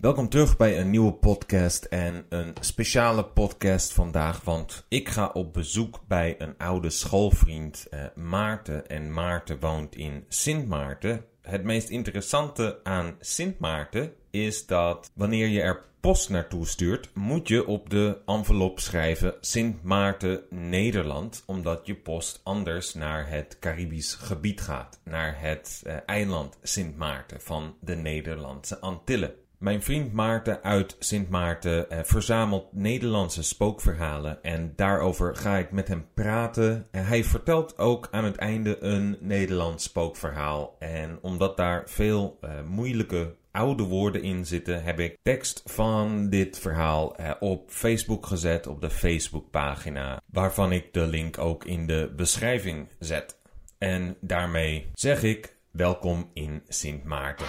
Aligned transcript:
Welkom 0.00 0.28
terug 0.28 0.56
bij 0.56 0.80
een 0.80 0.90
nieuwe 0.90 1.12
podcast 1.12 1.84
en 1.84 2.26
een 2.28 2.54
speciale 2.60 3.24
podcast 3.24 3.92
vandaag, 3.92 4.44
want 4.44 4.84
ik 4.88 5.08
ga 5.08 5.30
op 5.32 5.52
bezoek 5.52 6.00
bij 6.08 6.34
een 6.38 6.54
oude 6.58 6.90
schoolvriend, 6.90 7.86
eh, 7.90 8.00
Maarten. 8.14 8.88
En 8.88 9.12
Maarten 9.12 9.60
woont 9.60 9.94
in 9.94 10.24
Sint 10.28 10.68
Maarten. 10.68 11.24
Het 11.42 11.64
meest 11.64 11.88
interessante 11.88 12.80
aan 12.82 13.16
Sint 13.20 13.58
Maarten 13.58 14.12
is 14.30 14.66
dat 14.66 15.10
wanneer 15.14 15.46
je 15.46 15.60
er 15.60 15.84
post 16.00 16.28
naartoe 16.28 16.66
stuurt, 16.66 17.10
moet 17.14 17.48
je 17.48 17.66
op 17.66 17.90
de 17.90 18.18
envelop 18.26 18.80
schrijven 18.80 19.34
Sint 19.40 19.82
Maarten 19.82 20.42
Nederland, 20.50 21.42
omdat 21.46 21.86
je 21.86 21.94
post 21.94 22.40
anders 22.44 22.94
naar 22.94 23.28
het 23.30 23.56
Caribisch 23.58 24.14
gebied 24.14 24.60
gaat, 24.60 25.00
naar 25.04 25.40
het 25.40 25.82
eh, 25.84 25.96
eiland 26.06 26.58
Sint 26.62 26.96
Maarten 26.96 27.40
van 27.40 27.76
de 27.80 27.94
Nederlandse 27.96 28.80
Antillen. 28.80 29.34
Mijn 29.58 29.82
vriend 29.82 30.12
Maarten 30.12 30.62
uit 30.62 30.96
Sint 30.98 31.28
Maarten 31.28 31.90
eh, 31.90 31.98
verzamelt 32.02 32.72
Nederlandse 32.72 33.42
spookverhalen 33.42 34.42
en 34.42 34.72
daarover 34.76 35.36
ga 35.36 35.56
ik 35.56 35.70
met 35.70 35.88
hem 35.88 36.06
praten. 36.14 36.86
En 36.90 37.06
hij 37.06 37.24
vertelt 37.24 37.78
ook 37.78 38.08
aan 38.10 38.24
het 38.24 38.36
einde 38.36 38.82
een 38.82 39.16
Nederlands 39.20 39.84
spookverhaal. 39.84 40.76
En 40.78 41.18
omdat 41.22 41.56
daar 41.56 41.82
veel 41.86 42.38
eh, 42.40 42.50
moeilijke 42.66 43.34
oude 43.50 43.82
woorden 43.82 44.22
in 44.22 44.46
zitten, 44.46 44.82
heb 44.82 45.00
ik 45.00 45.18
tekst 45.22 45.62
van 45.64 46.28
dit 46.28 46.58
verhaal 46.58 47.16
eh, 47.16 47.30
op 47.40 47.70
Facebook 47.70 48.26
gezet, 48.26 48.66
op 48.66 48.80
de 48.80 48.90
Facebookpagina, 48.90 50.20
waarvan 50.26 50.72
ik 50.72 50.92
de 50.92 51.06
link 51.06 51.38
ook 51.38 51.64
in 51.64 51.86
de 51.86 52.12
beschrijving 52.16 52.88
zet. 52.98 53.38
En 53.78 54.16
daarmee 54.20 54.86
zeg 54.94 55.22
ik 55.22 55.56
welkom 55.70 56.30
in 56.32 56.62
Sint 56.68 57.04
Maarten. 57.04 57.46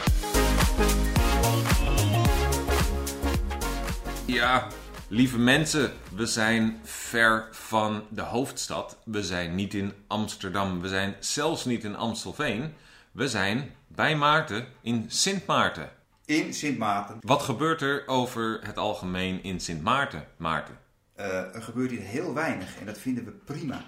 Ja, 4.29 4.67
lieve 5.07 5.39
mensen, 5.39 5.91
we 6.15 6.25
zijn 6.25 6.79
ver 6.83 7.47
van 7.51 8.03
de 8.09 8.21
hoofdstad. 8.21 8.97
We 9.05 9.23
zijn 9.23 9.55
niet 9.55 9.73
in 9.73 9.93
Amsterdam, 10.07 10.81
we 10.81 10.87
zijn 10.87 11.15
zelfs 11.19 11.65
niet 11.65 11.83
in 11.83 11.95
Amstelveen. 11.95 12.73
We 13.11 13.27
zijn 13.27 13.71
bij 13.87 14.15
Maarten 14.15 14.65
in 14.81 15.05
Sint 15.07 15.45
Maarten. 15.45 15.89
In 16.25 16.53
Sint 16.53 16.77
Maarten. 16.77 17.17
Wat 17.21 17.41
gebeurt 17.41 17.81
er 17.81 18.03
over 18.07 18.59
het 18.63 18.77
algemeen 18.77 19.43
in 19.43 19.59
Sint 19.59 19.83
Maarten, 19.83 20.27
Maarten? 20.37 20.77
Uh, 21.19 21.55
er 21.55 21.61
gebeurt 21.61 21.89
hier 21.89 22.01
heel 22.01 22.33
weinig 22.33 22.79
en 22.79 22.85
dat 22.85 22.97
vinden 22.97 23.25
we 23.25 23.31
prima. 23.31 23.81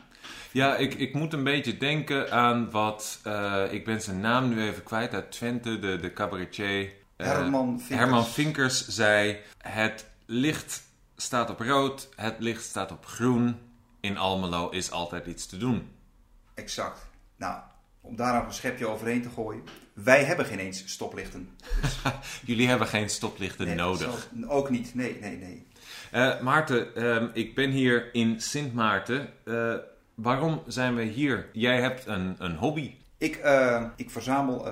Ja, 0.52 0.76
ik, 0.76 0.94
ik 0.94 1.14
moet 1.14 1.34
een 1.34 1.44
beetje 1.44 1.78
denken 1.78 2.32
aan 2.32 2.72
wat, 2.72 3.20
uh, 3.28 3.64
ik 3.70 3.86
ben 3.86 4.02
zijn 4.02 4.20
naam 4.20 4.50
nu 4.50 4.62
even 4.62 4.84
kwijt, 4.84 5.14
uit 5.14 5.32
Twente, 5.32 5.80
de, 5.80 5.98
de 6.00 6.14
cabaretier. 6.14 6.82
Uh, 7.18 7.28
Herman 7.28 7.80
Vinkers. 7.80 8.00
Herman 8.00 8.26
Vinkers 8.26 8.88
zei, 8.88 9.38
het 9.58 10.10
licht 10.32 10.84
staat 11.16 11.50
op 11.50 11.60
rood, 11.60 12.10
het 12.16 12.36
licht 12.40 12.64
staat 12.64 12.92
op 12.92 13.06
groen. 13.06 13.60
In 14.00 14.18
Almelo 14.18 14.70
is 14.70 14.92
altijd 14.92 15.26
iets 15.26 15.46
te 15.46 15.58
doen. 15.58 15.90
Exact. 16.54 17.00
Nou, 17.36 17.62
om 18.02 18.16
daar 18.16 18.34
nog 18.34 18.46
een 18.46 18.54
schepje 18.54 18.88
overheen 18.88 19.22
te 19.22 19.30
gooien. 19.30 19.64
Wij 19.94 20.24
hebben 20.24 20.46
geen 20.46 20.59
eens 20.59 20.92
stoplichten. 20.92 21.50
Dus... 21.82 22.02
Jullie 22.46 22.68
hebben 22.68 22.88
geen 22.88 23.09
stoplichten 23.09 23.66
nee, 23.66 23.76
nodig. 23.76 24.30
Ook 24.48 24.70
niet, 24.70 24.96
nee, 24.96 25.18
nee, 25.20 25.38
nee. 25.38 25.68
Uh, 26.14 26.42
Maarten, 26.42 26.88
uh, 26.96 27.24
ik 27.34 27.56
ben 27.56 27.70
hier 27.70 28.14
in 28.14 28.42
Sint 28.42 28.74
Maarten. 28.74 29.30
Uh, 29.46 29.76
waarom 30.16 30.64
zijn 30.68 30.96
we 30.96 31.04
hier? 31.04 31.50
Jij 31.54 31.82
hebt 31.82 32.06
een, 32.06 32.36
een 32.38 32.56
hobby. 32.56 32.96
Ik, 33.18 33.36
ik 33.96 34.09
verzamel 34.09 34.68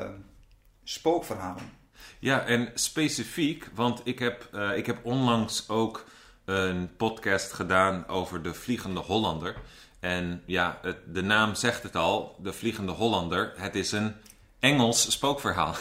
spookverhalen. 0.83 1.78
Ja, 2.19 2.45
en 2.45 2.71
specifiek, 2.73 3.69
want 3.73 4.01
ik 4.03 4.19
heb, 4.19 4.49
ik 4.75 4.85
heb 4.85 5.05
onlangs 5.05 5.69
ook 5.69 6.05
een 6.45 6.95
podcast 6.97 7.53
gedaan 7.53 8.07
over 8.07 8.41
de 8.41 8.53
Vliegende 8.53 8.99
Hollander. 8.99 9.55
En 9.99 10.43
ja, 10.45 10.79
het, 10.81 10.97
de 11.13 11.21
naam 11.21 11.55
zegt 11.55 11.83
het 11.83 11.95
al, 11.95 12.35
de 12.39 12.53
Vliegende 12.53 12.91
Hollander. 12.91 13.53
Het 13.55 13.75
is 13.75 13.91
een 13.91 14.15
Engels 14.59 15.11
spookverhaal. 15.11 15.75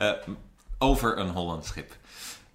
uh, 0.00 0.12
over 0.78 1.18
een 1.18 1.28
Hollands 1.28 1.68
schip. 1.68 1.96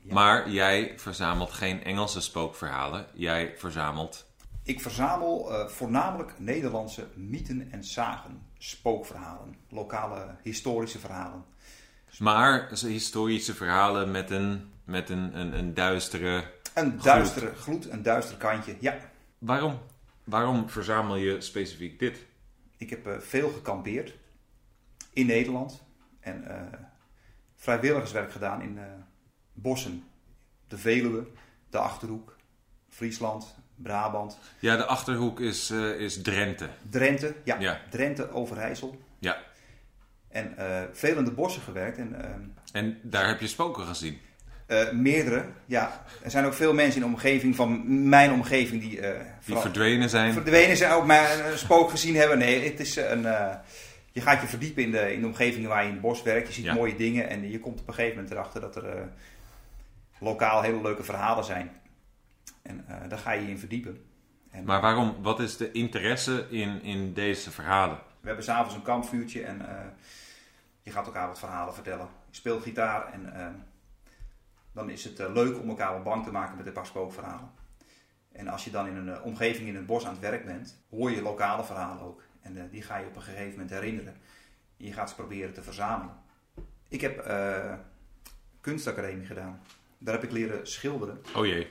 Ja. 0.01 0.13
Maar 0.13 0.49
jij 0.49 0.93
verzamelt 0.97 1.51
geen 1.51 1.83
Engelse 1.83 2.21
spookverhalen. 2.21 3.05
Jij 3.13 3.53
verzamelt. 3.57 4.25
Ik 4.63 4.81
verzamel 4.81 5.51
uh, 5.51 5.67
voornamelijk 5.67 6.39
Nederlandse 6.39 7.07
mythen 7.15 7.71
en 7.71 7.83
zagen. 7.83 8.41
Spookverhalen. 8.57 9.55
Lokale 9.69 10.35
historische 10.43 10.99
verhalen. 10.99 11.45
Maar 12.19 12.69
historische 12.69 13.53
verhalen 13.53 14.11
met 14.11 14.31
een, 14.31 14.71
met 14.83 15.09
een, 15.09 15.39
een, 15.39 15.57
een 15.57 15.73
duistere. 15.73 16.53
Een 16.73 16.91
gloed. 16.91 17.03
duistere 17.03 17.55
gloed, 17.55 17.89
een 17.89 18.03
duister 18.03 18.37
kantje, 18.37 18.75
ja. 18.79 18.97
Waarom? 19.37 19.79
Waarom 20.23 20.69
verzamel 20.69 21.15
je 21.15 21.41
specifiek 21.41 21.99
dit? 21.99 22.25
Ik 22.77 22.89
heb 22.89 23.07
uh, 23.07 23.19
veel 23.19 23.49
gekampeerd 23.49 24.13
in 25.13 25.25
Nederland 25.25 25.83
en 26.19 26.43
uh, 26.47 26.79
vrijwilligerswerk 27.55 28.31
gedaan 28.31 28.61
in 28.61 28.77
uh, 28.77 28.83
bossen. 29.53 30.03
De 30.67 30.77
Veluwe, 30.77 31.27
de 31.69 31.77
Achterhoek, 31.77 32.35
Friesland, 32.89 33.55
Brabant. 33.75 34.37
Ja, 34.59 34.75
de 34.77 34.85
Achterhoek 34.85 35.39
is, 35.39 35.71
is 35.97 36.21
Drenthe. 36.21 36.69
Drenthe, 36.89 37.35
ja. 37.43 37.59
Ja. 37.59 37.81
Drenthe, 37.89 38.31
Overijssel. 38.31 39.01
Ja. 39.19 39.37
En 40.35 40.53
veel 40.93 41.17
in 41.17 41.25
de 41.25 41.31
bossen 41.31 41.61
gewerkt. 41.61 41.97
En, 41.97 42.15
en 42.71 42.97
daar 43.01 43.27
heb 43.27 43.39
je 43.39 43.47
spoken 43.47 43.85
gezien? 43.85 44.19
Uh, 44.67 44.91
meerdere, 44.91 45.45
ja. 45.65 46.03
Er 46.23 46.31
zijn 46.31 46.45
ook 46.45 46.53
veel 46.53 46.73
mensen 46.73 47.01
in 47.01 47.07
de 47.07 47.13
omgeving 47.13 47.55
van 47.55 47.83
mijn 48.09 48.31
omgeving 48.31 48.81
die... 48.81 48.99
Uh, 48.99 49.09
die 49.45 49.57
verdwenen 49.57 50.09
zijn. 50.09 50.33
Verdwenen 50.33 50.77
zijn, 50.77 50.91
ook 50.91 51.05
maar 51.05 51.39
een 51.51 51.57
spook 51.57 51.89
gezien 51.89 52.15
hebben. 52.15 52.37
Nee, 52.37 52.69
het 52.69 52.79
is 52.79 52.95
een... 52.95 53.21
Uh, 53.21 53.53
je 54.11 54.21
gaat 54.21 54.41
je 54.41 54.47
verdiepen 54.47 54.83
in 54.83 54.91
de, 54.91 55.13
in 55.13 55.21
de 55.21 55.27
omgeving 55.27 55.67
waar 55.67 55.81
je 55.81 55.87
in 55.87 55.93
het 55.93 56.01
bos 56.01 56.23
werkt. 56.23 56.47
Je 56.47 56.53
ziet 56.53 56.65
Ja. 56.65 56.73
mooie 56.73 56.95
dingen 56.95 57.29
en 57.29 57.49
je 57.51 57.59
komt 57.59 57.79
op 57.79 57.87
een 57.87 57.93
gegeven 57.93 58.15
moment 58.15 58.33
erachter 58.33 58.61
dat 58.61 58.75
er 58.75 59.09
lokaal 60.19 60.61
hele 60.61 60.81
leuke 60.81 61.03
verhalen 61.03 61.43
zijn. 61.43 61.71
En 62.61 62.85
daar 63.09 63.19
ga 63.19 63.31
je 63.31 63.41
je 63.41 63.49
in 63.49 63.59
verdiepen. 63.59 64.03
En, 64.51 64.63
Maar 64.63 64.81
waarom? 64.81 65.15
Wat 65.21 65.39
is 65.39 65.57
de 65.57 65.71
interesse 65.71 66.45
in, 66.49 66.83
in 66.83 67.13
deze 67.13 67.51
verhalen? 67.51 67.97
We 68.21 68.27
hebben 68.27 68.45
s'avonds 68.45 68.75
een 68.75 68.81
kampvuurtje 68.81 69.43
en 69.43 69.61
je 70.85 70.91
gaat 70.91 71.05
elkaar 71.05 71.27
wat 71.27 71.39
verhalen 71.39 71.73
vertellen. 71.73 72.07
Je 72.29 72.35
speelt 72.35 72.63
gitaar 72.63 73.13
en 73.13 73.33
dan 74.75 74.89
is 74.89 75.03
het 75.03 75.19
uh, 75.19 75.33
leuk 75.33 75.59
om 75.59 75.69
elkaar 75.69 75.93
wat 75.93 76.03
bang 76.03 76.23
te 76.23 76.31
maken 76.31 76.57
met 76.57 76.65
een 76.65 76.73
paar. 76.73 77.39
En 78.31 78.47
als 78.47 78.63
je 78.63 78.71
dan 78.71 78.87
in 78.87 78.95
een 78.95 79.07
uh, 79.07 79.25
omgeving 79.25 79.67
in 79.67 79.75
het 79.75 79.85
bos 79.85 80.05
aan 80.05 80.11
het 80.11 80.21
werk 80.21 80.45
bent, 80.45 80.83
hoor 80.89 81.11
je 81.11 81.21
lokale 81.21 81.63
verhalen 81.63 82.03
ook. 82.03 82.23
En 82.41 82.57
uh, 82.57 82.63
die 82.71 82.81
ga 82.81 82.97
je 82.97 83.05
op 83.05 83.15
een 83.15 83.21
gegeven 83.21 83.51
moment 83.51 83.69
herinneren. 83.69 84.13
En 84.77 84.85
je 84.85 84.93
gaat 84.93 85.09
ze 85.09 85.15
proberen 85.15 85.53
te 85.53 85.63
verzamelen. 85.63 86.15
Ik 86.87 87.01
heb 87.01 87.25
kunstacademie 88.61 89.25
gedaan. 89.25 89.61
Daar 89.97 90.13
heb 90.13 90.23
ik 90.23 90.31
leren 90.31 90.67
schilderen. 90.67 91.21
Oh 91.35 91.45
jee. 91.45 91.67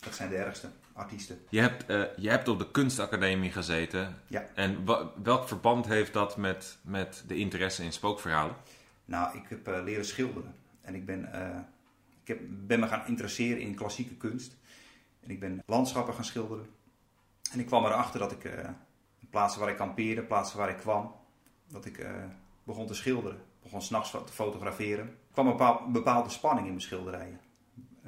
Dat 0.00 0.14
zijn 0.14 0.28
de 0.28 0.36
ergste 0.36 0.68
artiesten. 0.92 1.38
Je 1.48 1.60
hebt, 1.60 1.84
je 2.16 2.28
hebt 2.28 2.48
op 2.48 2.58
de 2.58 2.70
kunstacademie 2.70 3.50
gezeten. 3.50 4.22
Ja. 4.26 4.46
En 4.54 4.84
welk 5.22 5.48
verband 5.48 5.86
heeft 5.86 6.12
dat 6.12 6.36
met, 6.36 6.78
met 6.82 7.24
de 7.26 7.36
interesse 7.36 7.84
in 7.84 7.92
spookverhalen? 7.92 8.56
Nou, 9.04 9.38
ik 9.38 9.48
heb 9.48 9.66
leren 9.84 10.04
schilderen. 10.04 10.54
En 10.80 10.94
ik 10.94 11.06
ben 11.06 11.20
ik 12.22 12.28
heb, 12.28 12.40
ben 12.48 12.80
me 12.80 12.86
gaan 12.86 13.06
interesseren 13.06 13.60
in 13.60 13.74
klassieke 13.74 14.14
kunst. 14.14 14.56
En 15.20 15.30
ik 15.30 15.40
ben 15.40 15.62
landschappen 15.66 16.14
gaan 16.14 16.24
schilderen. 16.24 16.66
En 17.52 17.58
ik 17.58 17.66
kwam 17.66 17.84
erachter 17.84 18.20
dat 18.20 18.32
ik 18.32 18.50
plaatsen 19.30 19.60
waar 19.60 19.70
ik 19.70 19.76
kampeerde, 19.76 20.22
plaatsen 20.22 20.58
waar 20.58 20.70
ik 20.70 20.76
kwam, 20.76 21.14
dat 21.68 21.84
ik 21.84 22.06
begon 22.64 22.86
te 22.86 22.94
schilderen. 22.94 23.40
Begon 23.62 23.82
s'nachts 23.82 24.10
te 24.10 24.32
fotograferen. 24.32 25.06
Er 25.06 25.32
kwam 25.32 25.46
een 25.46 25.52
bepaal, 25.52 25.90
bepaalde 25.90 26.30
spanning 26.30 26.66
in 26.66 26.72
mijn 26.72 26.84
schilderijen. 26.84 27.40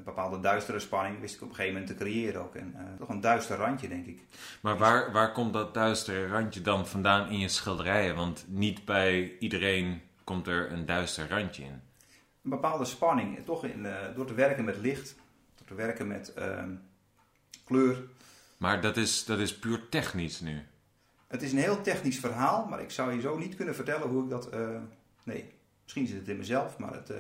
Een 0.09 0.15
bepaalde 0.15 0.41
duistere 0.41 0.79
spanning 0.79 1.21
wist 1.21 1.35
ik 1.35 1.43
op 1.43 1.49
een 1.49 1.55
gegeven 1.55 1.81
moment 1.81 1.99
te 1.99 2.05
creëren 2.05 2.43
ook. 2.43 2.55
En 2.55 2.75
uh, 2.77 2.83
toch 2.99 3.09
een 3.09 3.21
duister 3.21 3.57
randje, 3.57 3.89
denk 3.89 4.07
ik. 4.07 4.23
Maar 4.61 4.79
waar, 4.79 5.13
waar 5.13 5.33
komt 5.33 5.53
dat 5.53 5.75
duistere 5.75 6.29
randje 6.29 6.61
dan 6.61 6.87
vandaan 6.87 7.31
in 7.31 7.39
je 7.39 7.49
schilderijen? 7.49 8.17
Want 8.17 8.45
niet 8.47 8.85
bij 8.85 9.39
iedereen 9.39 10.03
komt 10.25 10.47
er 10.47 10.73
een 10.73 10.87
duister 10.87 11.29
randje 11.29 11.63
in 11.63 11.81
een 12.43 12.51
bepaalde 12.51 12.85
spanning. 12.85 13.45
Toch 13.45 13.65
in, 13.65 13.85
uh, 13.85 13.97
door 14.15 14.27
te 14.27 14.35
werken 14.35 14.65
met 14.65 14.77
licht, 14.77 15.15
door 15.57 15.67
te 15.67 15.75
werken 15.75 16.07
met 16.07 16.33
uh, 16.39 16.63
kleur. 17.65 18.03
Maar 18.57 18.81
dat 18.81 18.97
is, 18.97 19.25
dat 19.25 19.39
is 19.39 19.59
puur 19.59 19.89
technisch 19.89 20.41
nu. 20.41 20.63
Het 21.27 21.43
is 21.43 21.53
een 21.53 21.59
heel 21.59 21.81
technisch 21.81 22.19
verhaal, 22.19 22.67
maar 22.67 22.81
ik 22.81 22.91
zou 22.91 23.13
je 23.13 23.21
zo 23.21 23.39
niet 23.39 23.57
kunnen 23.57 23.75
vertellen 23.75 24.09
hoe 24.09 24.23
ik 24.23 24.31
dat. 24.31 24.51
Nee, 25.25 25.53
misschien 25.83 26.07
zit 26.07 26.19
het 26.19 26.29
in 26.29 26.37
mezelf, 26.37 26.79
maar 26.79 26.93
het, 26.93 27.13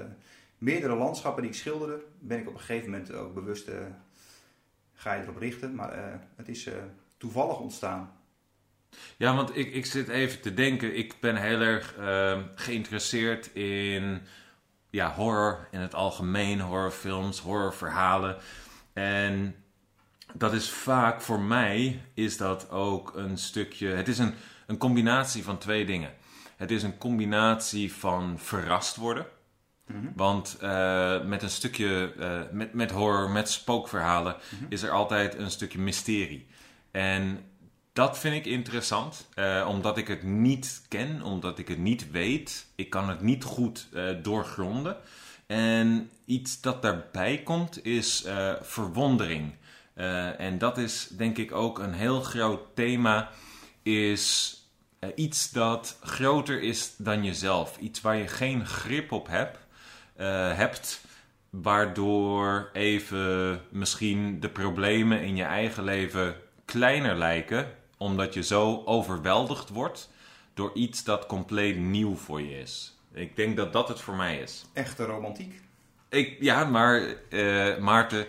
meerdere 0.58 0.94
landschappen 0.94 1.43
die 1.43 1.50
ik 1.52 1.58
schilderde, 1.58 2.02
ben 2.19 2.38
ik 2.38 2.49
op 2.49 2.55
een 2.55 2.60
gegeven 2.60 2.90
moment 2.90 3.12
ook 3.12 3.34
bewust. 3.34 3.70
ga 4.94 5.14
je 5.14 5.22
erop 5.22 5.37
richten, 5.37 5.75
maar 5.75 6.20
het 6.37 6.49
is 6.49 6.69
toevallig 7.16 7.58
ontstaan. 7.58 8.12
Ja, 9.16 9.34
want 9.34 9.56
ik, 9.56 9.75
ik 9.75 9.87
zit 9.87 10.08
even 10.08 10.40
te 10.40 10.55
denken. 10.55 10.96
Ik 10.96 11.14
ben 11.20 11.37
heel 11.37 11.60
erg 11.60 11.94
geïnteresseerd 12.55 13.55
in 13.55 14.20
ja, 14.90 15.14
horror 15.14 15.69
in 15.70 15.81
het 15.81 15.94
algemeen, 15.94 16.60
horrorfilms, 16.60 17.40
horrorverhalen. 17.40 18.37
En 18.93 19.55
dat 20.34 20.52
is 20.52 20.70
vaak 20.70 21.20
voor 21.20 21.40
mij 21.40 22.02
is 22.14 22.37
dat 22.37 22.70
ook 22.70 23.16
een 23.16 23.38
stukje. 23.38 23.88
Het 23.88 24.08
is 24.08 24.19
een, 24.19 24.34
een 24.66 24.78
combinatie 24.78 25.44
van 25.44 25.58
twee 25.58 25.87
dingen. 25.87 26.14
Het 26.56 26.70
is 26.70 26.82
een 26.82 26.99
combinatie 26.99 27.93
van 27.93 28.38
verrast 28.38 28.96
worden. 28.96 29.26
Want 30.14 30.58
uh, 30.62 31.25
met 31.25 31.43
een 31.43 31.50
stukje, 31.50 32.12
uh, 32.19 32.40
met, 32.52 32.73
met 32.75 32.90
horror, 32.90 33.31
met 33.31 33.50
spookverhalen, 33.50 34.37
is 34.69 34.82
er 34.82 34.90
altijd 34.90 35.35
een 35.35 35.50
stukje 35.50 35.79
mysterie. 35.79 36.46
En 36.90 37.44
dat 37.93 38.19
vind 38.19 38.35
ik 38.35 38.46
interessant, 38.46 39.29
uh, 39.35 39.67
omdat 39.69 39.96
ik 39.96 40.08
het 40.08 40.23
niet 40.23 40.82
ken, 40.88 41.23
omdat 41.23 41.58
ik 41.58 41.69
het 41.69 41.79
niet 41.79 42.11
weet. 42.11 42.67
Ik 42.75 42.90
kan 42.90 43.08
het 43.08 43.20
niet 43.20 43.44
goed 43.44 43.88
doorgronden. 44.23 44.96
En 45.46 46.11
iets 46.25 46.61
dat 46.61 46.82
daarbij 46.82 47.43
komt 47.43 47.84
is 47.84 48.26
verwondering. 48.61 49.52
en 50.38 50.58
dat 50.58 50.79
is 50.79 51.08
denk 51.08 51.38
ik 51.38 51.52
ook 51.52 51.79
een 51.79 51.93
heel 51.93 52.20
groot 52.20 52.61
thema, 52.75 53.31
is 53.82 54.56
iets 55.14 55.50
dat 55.50 55.99
groter 56.02 56.62
is 56.62 56.94
dan 56.96 57.25
jezelf. 57.25 57.79
Iets 57.79 58.00
waar 58.00 58.17
je 58.17 58.29
geen 58.29 58.67
grip 58.67 59.12
op 59.12 59.26
hebt. 59.26 59.58
Uh, 60.20 60.56
hebt, 60.56 61.00
waardoor 61.50 62.70
even 62.73 63.61
misschien 63.70 64.41
de 64.41 64.49
problemen 64.49 65.23
in 65.23 65.37
je 65.37 65.43
eigen 65.43 65.85
leven 65.85 66.37
kleiner 66.65 67.17
lijken, 67.17 67.75
omdat 67.97 68.35
je 68.35 68.43
zo 68.43 68.82
overweldigd 68.85 69.69
wordt 69.69 70.11
door 70.55 70.70
iets 70.75 71.05
dat 71.05 71.26
compleet 71.26 71.79
nieuw 71.79 72.15
voor 72.15 72.41
je 72.41 72.59
is. 72.59 72.99
Ik 73.12 73.37
denk 73.37 73.56
dat 73.56 73.73
dat 73.73 73.88
het 73.88 74.00
voor 74.00 74.15
mij 74.15 74.38
is. 74.38 74.65
Echte 74.73 75.05
romantiek. 75.05 75.61
Ik, 76.09 76.37
ja, 76.41 76.65
maar 76.65 77.15
uh, 77.31 77.79
Maarten, 77.79 78.26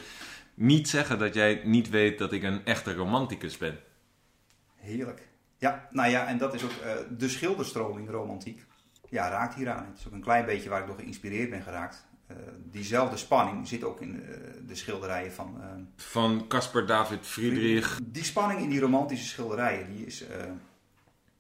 niet 0.53 0.89
zeggen 0.89 1.19
dat 1.19 1.33
jij 1.33 1.61
niet 1.63 1.89
weet 1.89 2.17
dat 2.17 2.31
ik 2.31 2.43
een 2.43 2.65
echte 2.65 2.93
romanticus 2.93 3.57
ben. 3.57 3.79
Heerlijk. 4.75 5.27
Ja, 5.57 5.87
nou 5.91 6.09
ja, 6.09 6.27
en 6.27 6.37
dat 6.37 6.53
is 6.53 6.63
ook 6.63 6.71
uh, 6.83 6.91
de 7.17 7.29
schilderstroming 7.29 8.09
romantiek 8.09 8.65
ja, 9.09 9.29
raakt 9.29 9.55
hier 9.55 9.69
aan. 9.69 9.85
Het 9.85 9.97
is 9.97 10.07
ook 10.07 10.13
een 10.13 10.21
klein 10.21 10.45
beetje 10.45 10.69
waar 10.69 10.81
ik 10.81 10.87
door 10.87 10.95
geïnspireerd 10.95 11.49
ben 11.49 11.61
geraakt. 11.61 12.07
Uh, 12.31 12.37
diezelfde 12.63 13.17
spanning 13.17 13.67
zit 13.67 13.83
ook 13.83 14.01
in 14.01 14.15
uh, 14.15 14.37
de 14.67 14.75
schilderijen 14.75 15.33
van... 15.33 15.55
Uh, 15.59 15.65
van 15.95 16.47
Caspar 16.47 16.85
David 16.85 17.25
Friedrich. 17.25 17.99
Die 18.03 18.23
spanning 18.23 18.61
in 18.61 18.69
die 18.69 18.79
romantische 18.79 19.25
schilderijen, 19.25 19.95
die 19.95 20.05
is 20.05 20.23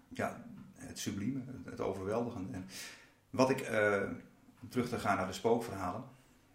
ja, 0.07 0.43
het 0.75 0.99
sublieme, 0.99 1.41
het 1.65 1.81
overweldigende. 1.81 2.53
En 2.53 2.67
wat 3.29 3.49
ik, 3.49 3.69
om 4.61 4.69
terug 4.69 4.89
te 4.89 4.99
gaan 4.99 5.17
naar 5.17 5.27
de 5.27 5.33
spookverhalen, 5.33 6.03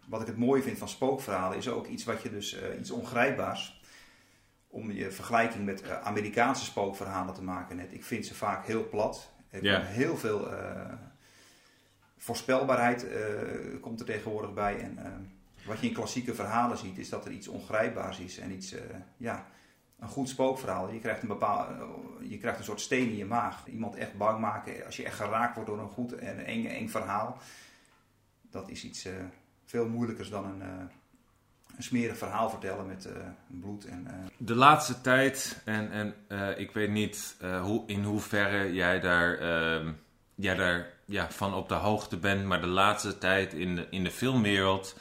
wat 0.06 0.20
ik 0.20 0.26
het 0.26 0.36
mooie 0.36 0.62
vind 0.62 0.78
van 0.78 0.88
spookverhalen 0.88 1.58
is 1.58 1.68
ook 1.68 1.86
iets 1.86 2.04
wat 2.04 2.22
je 2.22 2.30
dus, 2.30 2.58
iets 2.78 2.90
ongrijpbaars, 2.90 3.82
om 4.68 4.90
je 4.90 5.10
vergelijking 5.10 5.64
met 5.64 5.90
Amerikaanse 5.90 6.64
spookverhalen 6.64 7.34
te 7.34 7.42
maken 7.42 7.76
net. 7.76 7.92
Ik 7.92 8.04
vind 8.04 8.26
ze 8.26 8.34
vaak 8.34 8.66
heel 8.66 8.88
plat, 8.88 9.32
er 9.54 9.64
ja. 9.64 9.80
heel 9.80 10.16
veel 10.16 10.52
uh, 10.52 10.92
voorspelbaarheid 12.18 13.04
uh, 13.04 13.80
komt 13.80 14.00
er 14.00 14.06
tegenwoordig 14.06 14.54
bij. 14.54 14.80
En 14.80 14.98
uh, 14.98 15.66
wat 15.66 15.80
je 15.80 15.86
in 15.86 15.94
klassieke 15.94 16.34
verhalen 16.34 16.78
ziet, 16.78 16.98
is 16.98 17.08
dat 17.08 17.24
er 17.24 17.32
iets 17.32 17.48
ongrijpbaars 17.48 18.18
is 18.18 18.38
en 18.38 18.52
iets, 18.52 18.74
ja, 19.16 19.46
een 19.98 20.08
goed 20.08 20.28
spookverhaal. 20.28 20.92
Je 20.92 21.00
krijgt 21.00 21.22
een, 21.22 21.28
bepaalde, 21.28 21.86
je 22.20 22.38
krijgt 22.38 22.58
een 22.58 22.64
soort 22.64 22.80
steen 22.80 23.08
in 23.08 23.16
je 23.16 23.24
maag. 23.24 23.66
Iemand 23.66 23.94
echt 23.94 24.16
bang 24.16 24.40
maken, 24.40 24.84
als 24.84 24.96
je 24.96 25.04
echt 25.04 25.16
geraakt 25.16 25.54
wordt 25.54 25.70
door 25.70 25.78
een 25.78 25.88
goed 25.88 26.12
en 26.12 26.44
eng, 26.44 26.66
eng 26.66 26.88
verhaal. 26.88 27.38
Dat 28.50 28.68
is 28.68 28.84
iets 28.84 29.08
veel 29.64 29.88
moeilijkers 29.88 30.30
dan 30.30 30.44
een 30.44 30.90
een 31.76 31.82
smerig 31.82 32.16
verhaal 32.18 32.50
vertellen 32.50 32.86
met 32.86 33.06
uh, 33.06 33.12
bloed. 33.60 33.84
En, 33.84 34.06
uh... 34.06 34.12
De 34.36 34.54
laatste 34.54 35.00
tijd, 35.00 35.60
en, 35.64 35.90
en 35.90 36.14
uh, 36.28 36.58
ik 36.58 36.70
weet 36.70 36.90
niet 36.90 37.36
hoe, 37.62 37.82
in 37.86 38.04
hoeverre 38.04 38.72
jij 38.72 39.00
daar, 39.00 39.38
ehm, 39.38 39.92
jij 40.34 40.54
daar 40.54 40.86
ja, 41.04 41.30
van 41.30 41.54
op 41.54 41.68
de 41.68 41.74
hoogte 41.74 42.16
bent, 42.16 42.44
maar 42.44 42.60
de 42.60 42.66
laatste 42.66 43.18
tijd 43.18 43.52
in 43.52 43.76
de, 43.76 43.86
in 43.90 44.04
de 44.04 44.10
filmwereld, 44.10 44.98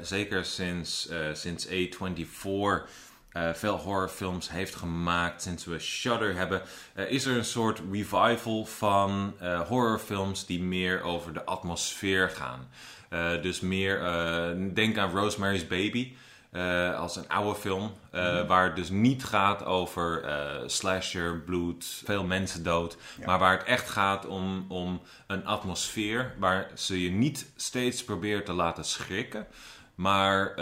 zeker 0.00 0.44
sinds, 0.44 1.08
sinds 1.32 1.66
A24. 1.66 2.88
Veel 3.52 3.76
horrorfilms 3.76 4.50
heeft 4.50 4.74
gemaakt 4.74 5.42
sinds 5.42 5.64
we 5.64 5.78
Shudder 5.78 6.36
hebben, 6.36 6.62
is 6.94 7.24
er 7.24 7.36
een 7.36 7.44
soort 7.44 7.82
revival 7.92 8.64
van 8.64 9.34
horrorfilms 9.66 10.46
die 10.46 10.62
meer 10.62 11.02
over 11.02 11.32
de 11.32 11.44
atmosfeer 11.44 12.30
gaan. 12.30 12.68
Dus 13.42 13.60
meer, 13.60 14.00
denk 14.74 14.98
aan 14.98 15.10
Rosemary's 15.10 15.66
Baby. 15.66 16.12
Als 16.96 17.16
een 17.16 17.28
oude 17.28 17.60
film. 17.60 17.82
Mm 17.82 17.90
-hmm. 18.20 18.46
Waar 18.46 18.64
het 18.64 18.76
dus 18.76 18.90
niet 18.90 19.24
gaat 19.24 19.64
over 19.64 20.24
slasher, 20.66 21.40
bloed, 21.40 22.02
veel 22.04 22.24
mensen 22.24 22.62
dood. 22.62 22.96
Ja. 23.18 23.26
Maar 23.26 23.38
waar 23.38 23.58
het 23.58 23.66
echt 23.66 23.88
gaat 23.88 24.26
om, 24.26 24.64
om 24.68 25.00
een 25.26 25.46
atmosfeer. 25.46 26.34
Waar 26.38 26.70
ze 26.74 27.02
je 27.02 27.10
niet 27.10 27.50
steeds 27.56 28.04
probeert 28.04 28.46
te 28.46 28.52
laten 28.52 28.84
schrikken. 28.84 29.46
Maar 29.98 30.54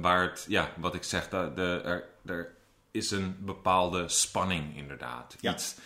waar 0.00 0.22
het, 0.22 0.44
ja, 0.48 0.70
wat 0.76 0.94
ik 0.94 1.02
zeg, 1.02 1.28
de, 1.28 1.52
de, 1.54 1.80
er, 1.84 2.04
er 2.24 2.54
is 2.90 3.10
een 3.10 3.36
bepaalde 3.40 4.08
spanning 4.08 4.76
inderdaad. 4.76 5.36
Ja. 5.40 5.52
Iets, 5.52 5.76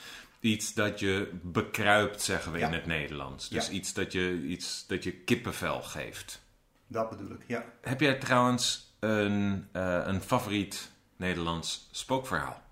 iets 0.41 0.75
dat 0.75 1.00
je 1.00 1.31
bekruipt, 1.43 2.23
zeggen 2.23 2.52
we 2.52 2.58
ja. 2.58 2.67
in 2.67 2.73
het 2.73 2.87
Nederlands. 2.87 3.49
Dus 3.49 3.67
ja. 3.67 3.73
iets, 3.73 3.93
dat 3.93 4.12
je, 4.12 4.43
iets 4.43 4.87
dat 4.87 5.05
je 5.05 5.12
kippenvel 5.12 5.82
geeft. 5.82 6.43
Dat 6.87 7.11
bedoel 7.11 7.31
ik, 7.31 7.44
ja. 7.46 7.64
Heb 7.81 8.00
jij 8.00 8.19
trouwens 8.19 8.94
een, 8.99 9.69
uh, 9.73 10.00
een 10.05 10.20
favoriet 10.20 10.90
Nederlands 11.17 11.88
spookverhaal? 11.90 12.62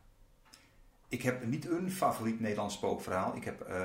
Ik 1.09 1.23
heb 1.23 1.45
niet 1.45 1.69
een 1.69 1.91
favoriet 1.91 2.41
Nederlands 2.41 2.75
spookverhaal. 2.75 3.37
Ik 3.37 3.45
heb, 3.45 3.69
uh, 3.69 3.77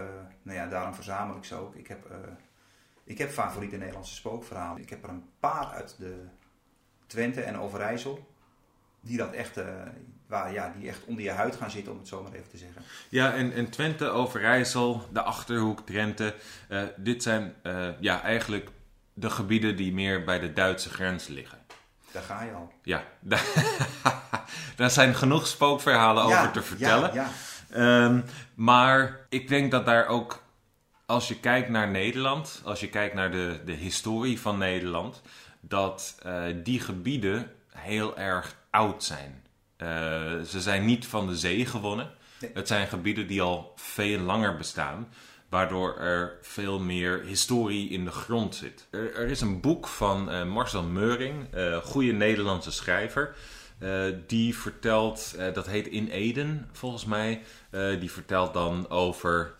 nou 0.41 0.57
ja, 0.57 0.67
daarom 0.67 0.93
verzamel 0.93 1.35
ik 1.35 1.43
ze 1.43 1.55
ook. 1.55 1.75
Ik 1.75 1.87
heb, 1.87 2.07
ik 3.07 3.17
heb 3.17 3.31
favoriete 3.31 3.77
Nederlandse 3.77 4.15
spookverhalen. 4.15 4.81
Ik 4.81 4.89
heb 4.89 5.03
er 5.03 5.09
een 5.09 5.29
paar 5.39 5.65
uit 5.65 5.95
de 5.97 6.23
Twente 7.07 7.41
en 7.41 7.59
Overijssel 7.59 8.27
die 9.01 9.17
dat 9.17 9.33
echt, 9.33 9.57
uh, 9.57 9.65
waar, 10.27 10.53
ja, 10.53 10.73
die 10.77 10.89
echt 10.89 11.03
onder 11.05 11.23
je 11.23 11.31
huid 11.31 11.55
gaan 11.55 11.71
zitten, 11.71 11.91
om 11.91 11.97
het 11.97 12.07
zo 12.07 12.23
maar 12.23 12.31
even 12.31 12.49
te 12.49 12.57
zeggen. 12.57 12.81
Ja, 13.09 13.33
en, 13.33 13.53
en 13.53 13.69
Twente, 13.69 14.09
Overijssel, 14.09 15.07
de 15.11 15.21
Achterhoek, 15.21 15.85
Drenthe, 15.85 16.35
uh, 16.69 16.81
dit 16.95 17.23
zijn 17.23 17.53
uh, 17.63 17.87
ja, 17.99 18.21
eigenlijk 18.21 18.69
de 19.13 19.29
gebieden 19.29 19.75
die 19.75 19.93
meer 19.93 20.23
bij 20.23 20.39
de 20.39 20.53
Duitse 20.53 20.89
grens 20.89 21.27
liggen. 21.27 21.57
Daar 22.11 22.23
ga 22.23 22.43
je 22.43 22.51
al. 22.51 22.71
Ja, 22.81 23.03
daar 24.75 24.91
zijn 24.91 25.15
genoeg 25.15 25.47
spookverhalen 25.47 26.27
ja, 26.27 26.39
over 26.39 26.51
te 26.51 26.61
vertellen. 26.61 27.13
Ja, 27.13 27.29
ja. 27.69 28.05
Um, 28.05 28.23
maar 28.55 29.19
ik 29.29 29.47
denk 29.47 29.71
dat 29.71 29.85
daar 29.85 30.07
ook, 30.07 30.43
als 31.07 31.27
je 31.27 31.39
kijkt 31.39 31.69
naar 31.69 31.91
Nederland, 31.91 32.61
als 32.63 32.79
je 32.79 32.89
kijkt 32.89 33.15
naar 33.15 33.31
de, 33.31 33.59
de 33.65 33.71
historie 33.71 34.39
van 34.39 34.57
Nederland, 34.57 35.21
dat 35.61 36.17
die 36.63 36.79
gebieden 36.79 37.51
heel 37.69 38.17
erg 38.17 38.55
oud 38.69 39.03
zijn. 39.03 39.43
Uh, 39.77 39.87
ze 40.41 40.61
zijn 40.61 40.85
niet 40.85 41.05
van 41.05 41.27
de 41.27 41.35
zee 41.35 41.65
gewonnen. 41.65 42.11
Nee. 42.39 42.51
Het 42.53 42.67
zijn 42.67 42.87
gebieden 42.87 43.27
die 43.27 43.41
al 43.41 43.73
veel 43.75 44.19
langer 44.19 44.57
bestaan, 44.57 45.07
waardoor 45.49 45.97
er 45.97 46.37
veel 46.41 46.79
meer 46.79 47.23
historie 47.23 47.89
in 47.89 48.05
de 48.05 48.11
grond 48.11 48.55
zit. 48.55 48.87
Er, 48.91 49.15
er 49.15 49.27
is 49.27 49.41
een 49.41 49.61
boek 49.61 49.87
van 49.87 50.33
uh, 50.33 50.43
Marcel 50.43 50.83
Meuring, 50.83 51.47
goede 51.83 52.11
Nederlandse 52.11 52.71
schrijver. 52.71 53.35
die 54.27 54.57
vertelt, 54.57 55.35
dat 55.53 55.67
heet 55.67 55.87
In 55.87 56.07
Eden 56.07 56.69
volgens 56.71 57.05
mij. 57.05 57.41
die 57.99 58.11
vertelt 58.11 58.53
dan 58.53 58.89
over 58.89 59.55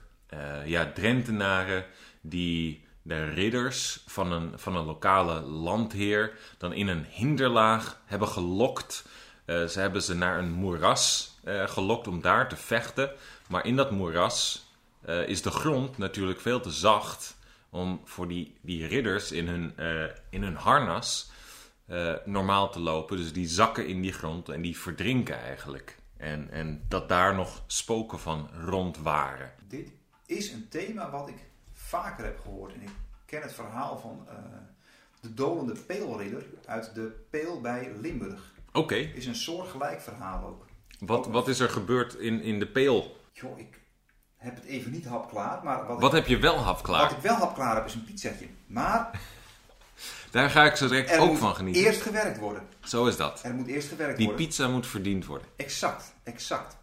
ja, 0.65 0.91
Drentenaren 0.91 1.85
die 2.21 2.85
de 3.07 3.29
ridders 3.29 4.03
van 4.05 4.31
een, 4.31 4.59
van 4.59 4.75
een 4.75 4.85
lokale 4.85 5.41
landheer 5.41 6.37
dan 6.57 6.73
in 6.73 6.87
een 6.87 7.05
hinderlaag 7.09 8.01
hebben 8.05 8.27
gelokt. 8.27 9.05
Uh, 9.45 9.65
ze 9.65 9.79
hebben 9.79 10.01
ze 10.01 10.15
naar 10.15 10.39
een 10.39 10.51
moeras 10.51 11.37
uh, 11.45 11.67
gelokt 11.67 12.07
om 12.07 12.21
daar 12.21 12.49
te 12.49 12.55
vechten. 12.55 13.11
Maar 13.49 13.65
in 13.65 13.75
dat 13.75 13.91
moeras 13.91 14.65
is 15.25 15.41
de 15.41 15.51
grond 15.51 15.97
natuurlijk 15.97 16.39
veel 16.39 16.59
te 16.59 16.71
zacht 16.71 17.37
om 17.69 18.01
voor 18.03 18.27
die, 18.27 18.57
die 18.61 18.87
ridders 18.87 19.31
in 19.31 19.47
hun, 19.47 19.73
in 20.29 20.43
hun 20.43 20.55
harnas 20.55 21.31
normaal 22.25 22.71
te 22.71 22.79
lopen. 22.79 23.17
Dus 23.17 23.33
die 23.33 23.47
zakken 23.47 23.87
in 23.87 24.01
die 24.01 24.11
grond 24.11 24.49
en 24.49 24.61
die 24.61 24.77
verdrinken 24.77 25.39
eigenlijk. 25.39 25.97
En, 26.17 26.51
en 26.51 26.85
dat 26.87 27.09
daar 27.09 27.35
nog 27.35 27.63
spoken 27.67 28.19
van 28.19 28.49
rond 28.65 28.97
waren. 28.97 29.51
Dit 29.67 29.91
is 30.27 30.51
een 30.51 30.67
thema 30.69 31.09
wat 31.09 31.27
ik 31.27 31.37
vaker 31.73 32.25
heb 32.25 32.39
gehoord. 32.39 32.73
En 32.73 32.81
ik 32.81 32.89
ken 33.25 33.41
het 33.41 33.53
verhaal 33.53 33.97
van 33.97 34.27
uh, 34.29 34.33
de 35.19 35.33
dolende 35.33 35.73
peelridder 35.73 36.45
uit 36.65 36.95
de 36.95 37.25
Peel 37.29 37.61
bij 37.61 37.91
Limburg. 38.01 38.53
Oké. 38.67 38.77
Okay. 38.77 39.11
Is 39.15 39.25
een 39.25 39.35
soortgelijk 39.35 40.01
verhaal 40.01 40.45
ook. 40.47 40.65
Wat, 40.99 41.25
ook 41.27 41.33
wat 41.33 41.47
is 41.47 41.59
er 41.59 41.69
gebeurd 41.69 42.13
in, 42.13 42.41
in 42.41 42.59
de 42.59 42.67
Peel? 42.67 43.17
Joh, 43.31 43.59
ik 43.59 43.79
heb 44.35 44.55
het 44.55 44.65
even 44.65 44.91
niet 44.91 45.05
hapklaar. 45.05 45.63
Maar 45.63 45.85
wat 45.87 46.01
wat 46.01 46.13
ik, 46.13 46.17
heb 46.19 46.27
je 46.27 46.37
wel 46.37 46.57
hapklaar? 46.57 47.01
Wat 47.01 47.11
ik 47.11 47.17
wel 47.23 47.35
hapklaar 47.35 47.75
heb 47.75 47.85
is 47.85 47.93
een 47.93 48.03
pizzatje. 48.03 48.47
Maar 48.65 49.09
Daar 50.31 50.49
ga 50.49 50.65
ik 50.65 50.75
zo 50.75 50.87
direct 50.87 51.11
Er 51.11 51.19
ook 51.19 51.29
moet 51.29 51.39
van 51.39 51.55
genieten. 51.55 51.83
eerst 51.83 52.01
gewerkt 52.01 52.39
worden. 52.39 52.63
Zo 52.83 53.05
is 53.05 53.17
dat. 53.17 53.43
Er 53.43 53.53
moet 53.53 53.67
eerst 53.67 53.87
gewerkt 53.87 54.17
Die 54.17 54.27
worden. 54.27 54.45
pizza 54.45 54.67
moet 54.67 54.87
verdiend 54.87 55.25
worden. 55.25 55.47
Exact, 55.55 56.13
exact. 56.23 56.77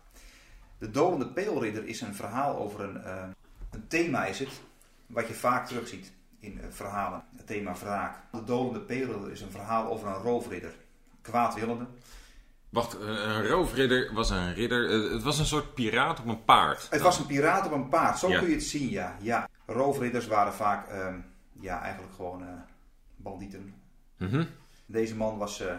De 0.84 0.90
Dolende 0.90 1.26
Peelridder 1.26 1.84
is 1.86 2.00
een 2.00 2.14
verhaal 2.14 2.56
over 2.58 2.80
een, 2.80 3.02
eh, 3.02 3.22
een 3.70 3.88
thema 3.88 4.24
is 4.24 4.38
het, 4.38 4.48
wat 5.06 5.28
je 5.28 5.34
vaak 5.34 5.66
terugziet 5.66 6.12
in 6.40 6.60
eh, 6.60 6.66
verhalen. 6.70 7.22
Het 7.36 7.46
thema 7.46 7.74
wraak. 7.74 8.16
De 8.32 8.44
Dolende 8.44 8.80
Peelridder 8.80 9.30
is 9.30 9.40
een 9.40 9.50
verhaal 9.50 9.90
over 9.90 10.08
een 10.08 10.14
roofridder. 10.22 10.74
Kwaadwillende. 11.22 11.86
Wacht, 12.68 12.94
een 13.00 13.28
een 13.30 13.46
roofridder 13.46 14.14
was 14.14 14.30
een 14.30 14.54
ridder. 14.54 14.90
eh, 15.06 15.12
Het 15.12 15.22
was 15.22 15.38
een 15.38 15.44
soort 15.46 15.74
piraat 15.74 16.20
op 16.20 16.26
een 16.26 16.44
paard. 16.44 16.86
Het 16.90 17.00
was 17.00 17.18
een 17.18 17.26
piraat 17.26 17.66
op 17.66 17.72
een 17.72 17.88
paard, 17.88 18.18
zo 18.18 18.28
Ja. 18.28 18.38
kun 18.38 18.48
je 18.48 18.54
het 18.54 18.64
zien, 18.64 18.90
ja. 18.90 19.16
ja. 19.20 19.48
Roofridders 19.66 20.26
waren 20.26 20.52
vaak, 20.52 20.88
ehm, 20.88 21.18
ja, 21.60 21.80
eigenlijk 21.80 22.14
gewoon 22.14 22.42
eh, 22.42 22.48
bandieten. 23.16 23.74
Mhm. 24.16 24.44
Deze 24.86 25.16
man 25.16 25.38
was, 25.38 25.60
eh, 25.60 25.74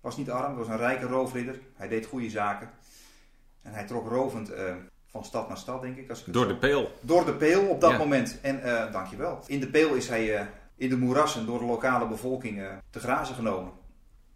was 0.00 0.16
niet 0.16 0.30
arm, 0.30 0.56
was 0.56 0.68
een 0.68 0.76
rijke 0.76 1.06
roofridder. 1.06 1.60
Hij 1.74 1.88
deed 1.88 2.06
goede 2.06 2.30
zaken. 2.30 2.70
En 3.64 3.72
hij 3.72 3.84
trok 3.86 4.08
rovend 4.08 4.50
eh, 4.50 4.74
van 5.06 5.24
stad 5.24 5.48
naar 5.48 5.56
stad, 5.56 5.82
denk 5.82 5.96
ik. 5.96 6.10
Als 6.10 6.24
ik 6.24 6.32
Door 6.32 6.48
de 6.48 6.56
peel. 6.56 6.90
Door 7.00 7.24
de 7.24 7.32
peel 7.34 7.68
op 7.68 7.80
dat 7.80 7.90
Ja. 7.90 7.98
moment. 7.98 8.40
En 8.40 8.62
eh, 8.62 8.92
dankjewel. 8.92 9.42
In 9.46 9.60
de 9.60 9.68
peel 9.68 9.94
is 9.94 10.08
hij 10.08 10.36
eh, 10.38 10.46
in 10.76 10.88
de 10.88 10.96
moerassen 10.96 11.46
door 11.46 11.58
de 11.58 11.64
lokale 11.64 12.06
bevolking 12.06 12.62
te 12.90 12.98
grazen 13.00 13.34
genomen. 13.34 13.72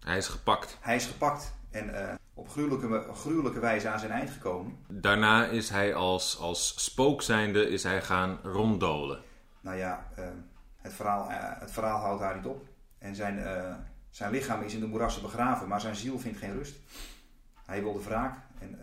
Hij 0.05 0.17
is 0.17 0.27
gepakt. 0.29 0.79
Hij 0.81 0.97
is 0.97 1.07
gepakt 1.07 1.53
en 1.71 2.19
op 2.35 2.49
gruwelijke, 2.49 3.05
gruwelijke 3.15 3.61
wijze 3.61 3.89
aan 3.89 3.99
zijn 3.99 4.11
eind 4.13 4.31
gekomen. 4.31 4.77
Daarna 4.89 5.47
is 5.47 5.69
hij 5.71 5.95
als, 5.95 6.39
als 6.39 6.85
spook 6.85 7.23
zijnde 7.23 7.69
is 7.69 7.83
hij 7.83 8.03
gaan 8.03 8.39
ronddolen. 8.43 9.21
Nou 9.61 9.77
ja, 9.77 10.07
het, 10.77 10.93
verhaal, 10.93 11.27
het 11.59 11.71
verhaal 11.71 12.01
houdt 12.01 12.21
daar 12.21 12.37
niet 12.37 12.47
op. 12.47 12.67
En 12.99 13.15
zijn, 13.15 13.43
zijn 14.11 14.31
lichaam 14.31 14.63
is 14.63 14.75
in 14.75 14.81
de 14.81 14.87
moerassen 14.87 15.23
begraven, 15.23 15.69
maar 15.69 15.81
zijn 15.81 15.97
ziel 15.97 16.19
vindt 16.19 16.39
geen 16.39 16.53
rust. 16.53 16.77
Hij 17.67 17.83
wilde 17.83 18.03
wraak. 18.03 18.39
En 18.59 18.79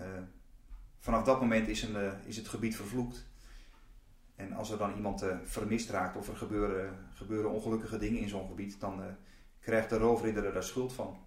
vanaf 1.05 1.23
dat 1.23 1.41
moment 1.41 1.67
is, 1.67 1.81
een, 1.81 1.95
eh, 1.95 2.11
is 2.25 2.37
het 2.37 2.47
gebied 2.47 2.75
vervloekt. 2.75 3.25
En 4.35 4.53
als 4.53 4.71
er 4.71 4.77
dan 4.77 4.95
iemand 4.95 5.21
eh, 5.21 5.37
vermist 5.43 5.89
raakt 5.89 6.15
of 6.17 6.27
er 6.27 6.35
gebeuren, 6.35 7.07
gebeuren 7.13 7.51
ongelukkige 7.51 7.97
dingen 7.97 8.21
in 8.21 8.29
zo'n 8.29 8.47
gebied, 8.47 8.79
dan 8.79 9.01
eh, 9.03 9.07
krijgt 9.59 9.89
de 9.89 9.97
roofridder 9.97 10.45
er 10.45 10.53
daar 10.53 10.63
schuld 10.63 10.93
van. 10.93 11.17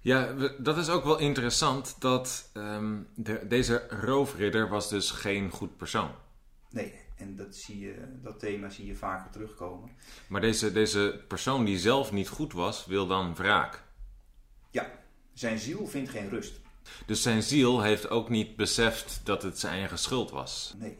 Ja, 0.00 0.34
we- 0.34 0.56
dat 0.58 0.76
is 0.76 0.88
ook 0.88 1.04
wel 1.04 1.18
interessant 1.18 1.96
dat 2.00 2.50
ehm, 2.52 3.02
de, 3.14 3.46
deze 3.48 3.86
roofridder 3.88 4.68
was 4.68 4.88
dus 4.88 5.10
geen 5.10 5.50
goed 5.50 5.76
persoon. 5.76 6.10
Nee, 6.70 6.94
en 7.16 7.36
dat, 7.36 7.56
zie 7.56 7.78
je, 7.80 7.94
dat 8.22 8.38
thema 8.38 8.68
zie 8.68 8.86
je 8.86 8.94
vaker 8.96 9.30
terugkomen. 9.30 9.90
Maar 10.28 10.40
deze, 10.40 10.72
deze 10.72 11.24
persoon 11.28 11.64
die 11.64 11.78
zelf 11.78 12.12
niet 12.12 12.28
goed 12.28 12.52
was, 12.52 12.86
wil 12.86 13.06
dan 13.06 13.34
wraak. 13.34 13.82
Ja, 14.70 14.90
zijn 15.32 15.58
ziel 15.58 15.86
vindt 15.86 16.10
geen 16.10 16.28
rust. 16.28 16.60
Dus 17.06 17.22
zijn 17.22 17.42
ziel 17.42 17.80
heeft 17.80 18.10
ook 18.10 18.28
niet 18.28 18.56
beseft 18.56 19.20
dat 19.24 19.42
het 19.42 19.58
zijn 19.58 19.78
eigen 19.78 19.98
schuld 19.98 20.30
was. 20.30 20.74
Nee. 20.78 20.98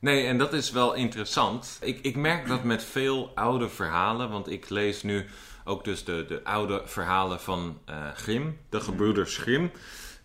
Nee, 0.00 0.26
en 0.26 0.38
dat 0.38 0.52
is 0.52 0.70
wel 0.70 0.94
interessant. 0.94 1.78
Ik, 1.80 1.98
ik 2.02 2.16
merk 2.16 2.48
dat 2.48 2.64
met 2.64 2.84
veel 2.84 3.30
oude 3.34 3.68
verhalen, 3.68 4.30
want 4.30 4.50
ik 4.50 4.68
lees 4.68 5.02
nu 5.02 5.26
ook 5.64 5.84
dus 5.84 6.04
de, 6.04 6.24
de 6.28 6.44
oude 6.44 6.82
verhalen 6.84 7.40
van 7.40 7.80
eh 7.84 8.10
Grimm, 8.14 8.58
de 8.68 8.80
gebroeders 8.80 9.36
Grimm. 9.36 9.70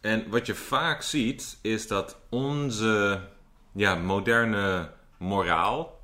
En 0.01 0.29
wat 0.29 0.45
je 0.45 0.55
vaak 0.55 1.01
ziet, 1.01 1.57
is 1.61 1.87
dat 1.87 2.17
onze 2.29 3.21
ja, 3.73 3.95
moderne 3.95 4.91
moraal 5.17 6.01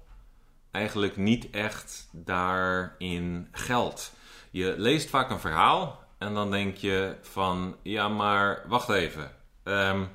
eigenlijk 0.71 1.17
niet 1.17 1.49
echt 1.49 2.09
daarin 2.11 3.47
geldt. 3.51 4.13
Je 4.51 4.73
leest 4.77 5.09
vaak 5.09 5.29
een 5.29 5.39
verhaal 5.39 6.03
en 6.21 6.33
dan 6.33 6.51
denk 6.51 6.77
je 6.77 7.15
van, 7.21 7.75
ja 7.83 8.09
maar 8.09 8.63
wacht 8.67 8.89
even, 8.89 9.31
Ehm, 9.63 10.05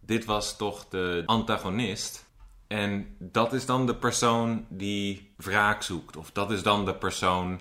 dit 0.00 0.24
was 0.24 0.56
toch 0.56 0.88
de 0.88 1.22
antagonist. 1.26 2.24
En 2.66 3.16
dat 3.18 3.52
is 3.52 3.66
dan 3.66 3.86
de 3.86 3.96
persoon 3.96 4.66
die 4.68 5.32
wraak 5.36 5.82
zoekt. 5.82 6.16
Of 6.16 6.30
dat 6.30 6.50
is 6.50 6.62
dan 6.62 6.84
de 6.84 6.94
persoon 6.94 7.60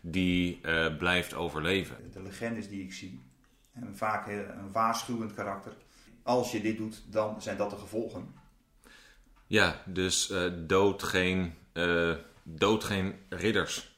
die 0.00 0.60
eh, 0.62 0.96
blijft 0.96 1.34
overleven. 1.34 1.96
De 2.12 2.22
legendes 2.22 2.68
die 2.68 2.82
ik 2.82 2.92
zie, 2.92 3.20
en 3.72 3.96
vaak 3.96 4.26
een 4.26 4.72
waarschuwend 4.72 5.34
karakter. 5.34 5.72
Als 6.22 6.52
je 6.52 6.60
dit 6.60 6.76
doet, 6.76 7.02
dan 7.12 7.42
zijn 7.42 7.56
dat 7.56 7.70
de 7.70 7.76
gevolgen. 7.76 8.34
Ja, 9.46 9.82
dus 9.84 10.30
eh, 10.30 10.52
dood, 10.56 11.02
geen, 11.02 11.54
eh, 11.72 12.14
dood 12.42 12.84
geen 12.84 13.14
ridders. 13.28 13.93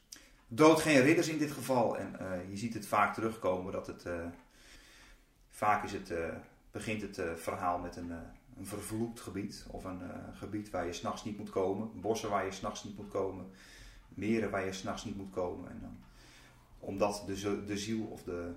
Dood 0.49 0.81
geen 0.81 1.01
ridders 1.01 1.29
in 1.29 1.39
dit 1.39 1.51
geval. 1.51 1.99
En 1.99 2.19
eh, 2.19 2.51
je 2.51 2.57
ziet 2.57 2.75
het 2.75 2.87
vaak 2.87 3.15
terugkomen 3.15 3.73
dat 3.73 3.87
het. 3.87 4.05
eh, 4.05 4.27
vaak 5.49 5.85
is 5.85 5.93
het, 5.93 6.11
eh, 6.11 6.35
begint 6.71 7.03
het 7.03 7.21
verhaal 7.37 7.79
met 7.79 7.97
een, 7.97 8.11
een 8.57 8.67
vervloekt 8.67 9.21
gebied. 9.21 9.67
Of 9.71 9.85
een 9.85 10.01
gebied 10.33 10.71
waar 10.71 10.87
je 10.87 10.93
s'nachts 10.93 11.25
niet 11.25 11.39
moet 11.39 11.51
komen. 11.51 12.01
Bossen 12.01 12.31
waar 12.31 12.45
je 12.45 12.53
s'nachts 12.53 12.85
niet 12.85 12.97
moet 12.97 13.09
komen. 13.09 13.51
Meren 14.09 14.51
waar 14.51 14.65
je 14.65 14.73
s'nachts 14.73 15.05
niet 15.05 15.17
moet 15.17 15.31
komen. 15.31 15.71
En 15.71 15.79
dan, 15.81 15.99
omdat 16.79 17.23
de, 17.27 17.65
de 17.65 17.79
ziel 17.79 18.05
of 18.05 18.23
de, 18.23 18.53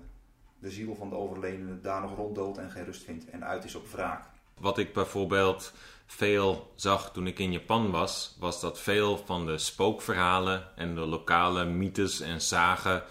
de 0.58 0.70
ziel 0.70 0.94
van 0.94 1.08
de 1.08 1.16
overledene 1.16 1.80
daar 1.80 2.00
nog 2.00 2.16
ronddoodt 2.16 2.58
en 2.58 2.70
geen 2.70 2.84
rust 2.84 3.04
vindt. 3.04 3.30
En 3.30 3.44
uit 3.44 3.64
is 3.64 3.74
op 3.74 3.88
wraak. 3.88 4.24
Wat 4.60 4.78
ik 4.78 4.92
bijvoorbeeld 4.92 5.72
veel 6.06 6.72
zag 6.74 7.12
toen 7.12 7.26
ik 7.26 7.38
in 7.38 7.52
Japan 7.52 7.90
was, 7.90 8.36
was 8.38 8.60
dat 8.60 8.80
veel 8.80 9.22
van 9.24 9.46
de 9.46 9.58
spookverhalen 9.58 10.76
en 10.76 10.94
de 10.94 11.00
lokale 11.00 11.64
mythes 11.64 12.20
en 12.20 12.40
zagen, 12.40 13.02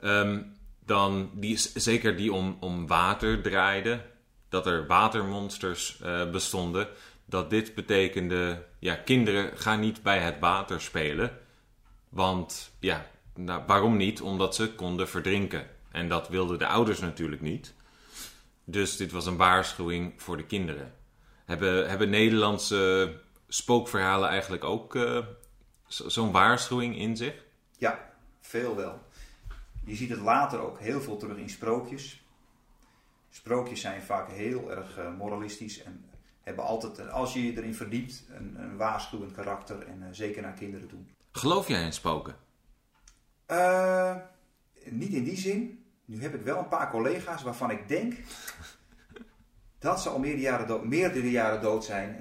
ehm, 0.00 0.42
dan 0.84 1.30
die, 1.34 1.56
zeker 1.74 2.16
die 2.16 2.32
om, 2.32 2.56
om 2.60 2.86
water 2.86 3.42
draaiden, 3.42 4.04
dat 4.48 4.66
er 4.66 4.86
watermonsters 4.86 6.00
eh, 6.00 6.30
bestonden, 6.30 6.88
dat 7.24 7.50
dit 7.50 7.74
betekende, 7.74 8.64
ja, 8.78 8.94
kinderen 8.94 9.58
gaan 9.58 9.80
niet 9.80 10.02
bij 10.02 10.18
het 10.18 10.38
water 10.40 10.80
spelen, 10.80 11.38
want 12.08 12.72
ja, 12.78 13.06
nou, 13.34 13.62
waarom 13.66 13.96
niet? 13.96 14.20
Omdat 14.20 14.54
ze 14.54 14.72
konden 14.72 15.08
verdrinken. 15.08 15.66
En 15.90 16.08
dat 16.08 16.28
wilden 16.28 16.58
de 16.58 16.66
ouders 16.66 17.00
natuurlijk 17.00 17.42
niet. 17.42 17.74
Dus 18.64 18.96
dit 18.96 19.12
was 19.12 19.26
een 19.26 19.36
waarschuwing 19.36 20.12
voor 20.22 20.36
de 20.36 20.46
kinderen. 20.46 20.94
Hebben, 21.44 21.88
hebben 21.90 22.10
Nederlandse 22.10 23.14
spookverhalen 23.48 24.28
eigenlijk 24.28 24.64
ook 24.64 24.94
eh, 24.94 25.26
zo- 25.86 26.08
zo'n 26.08 26.32
waarschuwing 26.32 26.96
in 26.96 27.16
zich? 27.16 27.44
Ja, 27.78 28.12
veel 28.40 28.76
wel. 28.76 29.00
Je 29.84 29.94
ziet 29.96 30.10
het 30.10 30.20
later 30.20 30.58
ook 30.60 30.78
heel 30.80 31.00
veel 31.00 31.16
terug 31.16 31.36
in 31.36 31.48
sprookjes. 31.50 32.24
Sprookjes 33.30 33.80
zijn 33.80 34.02
vaak 34.02 34.28
heel 34.30 34.70
erg 34.70 34.96
eh, 34.98 35.14
moralistisch 35.16 35.82
en 35.82 36.04
hebben 36.42 36.64
altijd, 36.64 36.98
eh, 36.98 37.08
als 37.12 37.32
je 37.32 37.44
je 37.46 37.56
erin 37.56 37.74
verdiept, 37.74 38.24
een, 38.30 38.54
een 38.58 38.76
waarschuwend 38.76 39.32
karakter 39.32 39.86
en 39.86 40.14
zeker 40.14 40.42
naar 40.42 40.52
kinderen 40.54 40.88
toe. 40.88 40.98
Geloof 41.32 41.68
jij 41.68 41.84
in 41.84 41.92
spoken? 41.92 42.36
Niet 44.90 45.12
in 45.12 45.24
die 45.24 45.36
zin. 45.36 45.81
Nu 46.12 46.22
heb 46.22 46.34
ik 46.34 46.42
wel 46.42 46.58
een 46.58 46.68
paar 46.68 46.90
collega's 46.90 47.42
waarvan 47.42 47.70
ik 47.70 47.88
denk 47.88 48.14
dat 49.78 50.00
ze 50.00 50.08
al 50.08 50.18
meerdere 50.18 50.42
jaren, 50.42 50.66
dood, 50.66 50.84
meerdere 50.84 51.30
jaren 51.30 51.60
dood 51.60 51.84
zijn. 51.84 52.08
En 52.08 52.14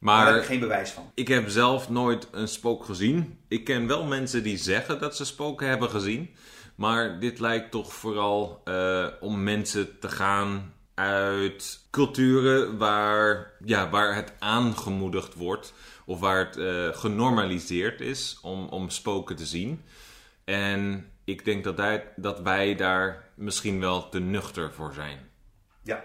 daar 0.00 0.26
heb 0.26 0.34
ik 0.34 0.40
Maar 0.40 0.42
geen 0.42 0.60
bewijs 0.60 0.90
van. 0.90 1.10
ik 1.14 1.28
heb 1.28 1.48
zelf 1.48 1.88
nooit 1.88 2.28
een 2.32 2.48
spook 2.48 2.84
gezien. 2.84 3.38
Ik 3.48 3.64
ken 3.64 3.86
wel 3.86 4.04
mensen 4.04 4.42
die 4.42 4.56
zeggen 4.56 5.00
dat 5.00 5.16
ze 5.16 5.24
spoken 5.24 5.68
hebben 5.68 5.90
gezien. 5.90 6.30
Maar 6.74 7.20
dit 7.20 7.38
lijkt 7.38 7.70
toch 7.70 7.92
vooral 7.92 8.60
eh, 8.64 9.06
om 9.20 9.42
mensen 9.42 9.98
te 9.98 10.08
gaan 10.08 10.72
uit 10.94 11.80
culturen 11.90 12.78
waar, 12.78 13.52
ja, 13.64 13.90
waar 13.90 14.14
het 14.14 14.32
aangemoedigd 14.38 15.34
wordt. 15.34 15.72
Of 16.04 16.20
waar 16.20 16.38
het 16.38 16.56
eh, 16.56 16.88
genormaliseerd 16.88 18.00
is 18.00 18.38
om, 18.42 18.68
om 18.68 18.90
spoken 18.90 19.36
te 19.36 19.46
zien. 19.46 19.82
En 20.44 21.10
ik 21.26 21.44
denk 21.44 21.64
dat, 21.64 21.76
wij- 21.76 22.12
dat 22.16 22.40
wij 22.40 22.74
daar 22.74 23.24
misschien 23.34 23.80
wel 23.80 24.08
te 24.08 24.18
nuchter 24.20 24.72
voor 24.72 24.92
zijn. 24.94 25.18
Ja, 25.82 26.04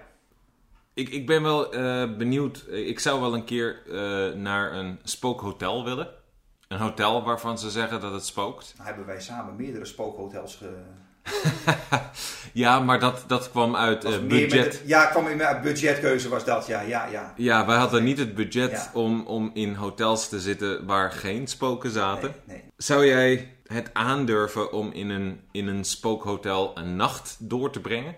Ik, 0.93 1.09
ik 1.09 1.25
ben 1.27 1.41
wel 1.43 1.73
eh, 1.73 2.15
benieuwd. 2.17 2.65
Ik 2.69 2.99
zou 2.99 3.21
wel 3.21 3.33
een 3.33 3.43
keer 3.45 3.81
eh, 3.91 4.33
naar 4.39 4.73
een 4.73 4.99
spookhotel 5.03 5.83
willen. 5.83 6.07
Een 6.67 6.77
hotel 6.79 7.23
waarvan 7.23 7.59
ze 7.59 7.69
zeggen 7.69 8.01
dat 8.01 8.13
het 8.13 8.25
spookt. 8.25 8.73
hebben 8.81 9.05
wij 9.05 9.21
samen 9.21 9.55
meerdere 9.55 9.85
spookhotels 9.85 10.55
ge... 10.55 10.69
Ja, 12.53 12.79
maar 12.79 12.99
dat, 12.99 13.23
dat 13.27 13.49
kwam 13.51 13.75
uit 13.75 14.03
eh, 14.05 14.19
budget. 14.19 14.65
het- 14.65 14.81
ja, 14.85 15.05
kwam 15.05 15.27
in 15.27 15.43
uit 15.43 15.61
budgetkeuze 15.61 16.29
was 16.29 16.45
dat, 16.45 16.67
ja, 16.67 16.81
ja, 16.81 17.05
ja. 17.05 17.33
Ja, 17.37 17.65
wij 17.65 17.77
hadden 17.77 18.03
niet 18.03 18.17
het 18.17 18.35
budget 18.35 18.71
Ja. 18.71 18.89
om, 18.93 19.25
om 19.25 19.51
in 19.53 19.73
hotels 19.75 20.29
te 20.29 20.39
zitten 20.39 20.85
waar 20.85 21.11
geen 21.11 21.47
spoken 21.47 21.91
zaten. 21.91 22.33
Nee, 22.45 22.57
nee. 22.57 22.63
Zou 22.77 23.05
jij 23.05 23.55
het 23.71 23.89
aandurven 23.93 24.71
om 24.73 24.91
in 24.91 25.09
een, 25.09 25.41
in 25.51 25.67
een 25.67 25.83
spookhotel 25.83 26.77
een 26.77 26.95
nacht 26.95 27.35
door 27.39 27.71
te 27.71 27.79
brengen? 27.81 28.15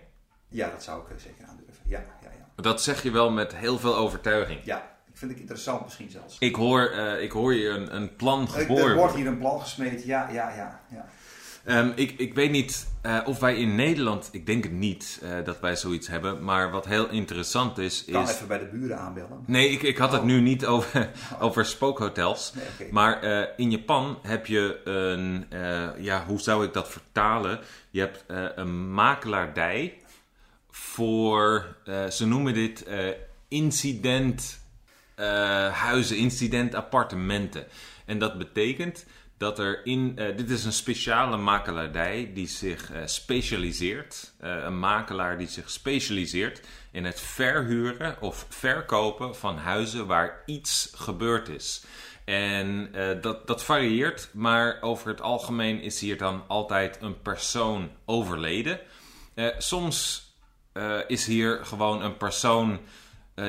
Ja, 0.47 0.69
dat 0.69 0.83
zou 0.83 1.01
ik 1.01 1.09
eh, 1.09 1.17
zeker 1.23 1.45
aandurven. 1.45 1.83
Ja, 1.85 1.99
ja, 2.21 2.29
ja. 2.37 2.63
Dat 2.63 2.81
zeg 2.81 3.03
je 3.03 3.11
wel 3.11 3.31
met 3.31 3.55
heel 3.55 3.79
veel 3.79 3.95
overtuiging. 3.95 4.59
Ja, 4.63 4.77
ik 5.11 5.17
vind 5.17 5.31
het 5.31 5.39
interessant 5.39 5.83
misschien 5.83 6.09
zelfs. 6.09 6.35
Ik 6.39 6.55
hoor, 6.55 6.81
eh, 6.89 7.21
ik 7.23 7.31
hoor 7.31 7.53
je 7.53 7.69
een, 7.69 7.95
een 7.95 8.15
plan 8.15 8.41
Er- 8.41 8.53
Er 8.55 8.61
geboren. 8.61 8.95
wordt 8.95 9.15
hier 9.15 9.27
een 9.27 9.37
plan 9.39 9.59
gesmeed, 9.61 10.03
ja, 10.05 10.29
ja, 10.29 10.55
ja. 10.55 10.81
ja. 10.91 11.05
Ehm, 11.63 11.91
ik, 11.95 12.13
ik 12.17 12.33
weet 12.33 12.51
niet 12.51 12.87
eh, 13.01 13.19
of 13.25 13.39
wij 13.39 13.55
in 13.55 13.75
Nederland, 13.75 14.29
ik 14.31 14.45
denk 14.45 14.63
het 14.63 14.71
niet 14.71 15.19
eh, 15.23 15.29
dat 15.43 15.59
wij 15.59 15.75
zoiets 15.75 16.07
hebben. 16.07 16.43
Maar 16.43 16.71
wat 16.71 16.85
heel 16.85 17.09
interessant 17.09 17.77
is. 17.77 18.05
Ik 18.05 18.13
kan 18.13 18.23
is 18.23 18.29
even 18.29 18.47
bij 18.47 18.59
de 18.59 18.65
buren 18.65 18.97
aanbellen. 18.99 19.43
nee, 19.45 19.69
ik, 19.69 19.81
ik 19.81 19.97
had 19.97 20.11
het 20.11 20.21
Oh. 20.21 20.27
nu 20.27 20.41
niet 20.41 20.65
over, 20.65 21.11
over 21.39 21.65
spookhotels. 21.65 22.53
Nee. 22.79 22.91
Maar 22.91 23.21
eh, 23.21 23.47
in 23.57 23.71
Japan 23.71 24.19
heb 24.21 24.45
je 24.45 24.81
een, 24.83 25.45
ja, 26.03 26.25
hoe 26.25 26.39
zou 26.39 26.65
ik 26.65 26.73
dat 26.73 26.89
vertalen? 26.89 27.59
Je 27.89 27.99
hebt 27.99 28.23
een 28.55 28.93
makelaardij 28.93 29.97
voor, 30.69 31.75
ze 32.09 32.25
noemen 32.25 32.53
dit 32.53 32.85
incident 33.47 34.59
huizen, 35.71 36.17
incident 36.17 36.75
appartementen. 36.75 37.65
En 38.05 38.19
dat 38.19 38.37
betekent 38.37 39.05
dat 39.43 39.59
er 39.59 39.85
in, 39.85 40.13
eh, 40.15 40.37
dit 40.37 40.49
is 40.49 40.65
een 40.65 40.73
speciale 40.73 41.37
makelaardij 41.37 42.31
die 42.33 42.47
zich 42.47 42.91
eh, 42.91 43.01
specialiseert, 43.05 44.33
eh, 44.39 44.63
een 44.63 44.79
makelaar 44.79 45.37
die 45.37 45.47
zich 45.47 45.69
specialiseert 45.69 46.61
in 46.91 47.05
het 47.05 47.19
verhuren 47.19 48.21
of 48.21 48.45
verkopen 48.49 49.35
van 49.35 49.57
huizen 49.57 50.07
waar 50.07 50.43
iets 50.45 50.91
gebeurd 50.95 51.49
is. 51.49 51.85
En 52.25 52.91
dat, 53.21 53.47
dat 53.47 53.63
varieert, 53.63 54.29
maar 54.33 54.77
over 54.81 55.07
het 55.07 55.21
algemeen 55.21 55.81
is 55.81 55.99
hier 55.99 56.17
dan 56.17 56.43
altijd 56.47 56.97
een 57.01 57.21
persoon 57.21 57.91
overleden. 58.05 58.79
Soms 59.57 60.23
is 61.07 61.25
hier 61.25 61.65
gewoon 61.65 62.01
een 62.01 62.17
persoon 62.17 62.79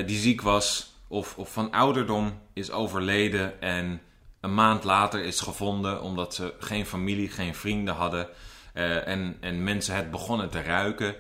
die 0.07 0.19
ziek 0.19 0.41
was 0.43 0.95
of, 1.09 1.39
of 1.39 1.53
van 1.53 1.71
ouderdom 1.71 2.41
is 2.53 2.71
overleden 2.71 3.61
en 3.61 4.01
een 4.45 4.55
maand 4.55 4.85
later 4.85 5.25
is 5.25 5.41
gevonden 5.41 6.03
omdat 6.03 6.35
ze 6.35 6.55
geen 6.59 6.87
familie, 6.87 7.29
geen 7.29 7.55
vrienden 7.55 7.95
hadden 7.95 8.29
eh, 8.73 9.09
en, 9.09 9.37
en 9.41 9.65
mensen 9.65 9.95
het 9.95 10.11
begonnen 10.11 10.51
te 10.51 10.63
ruiken. 10.63 11.15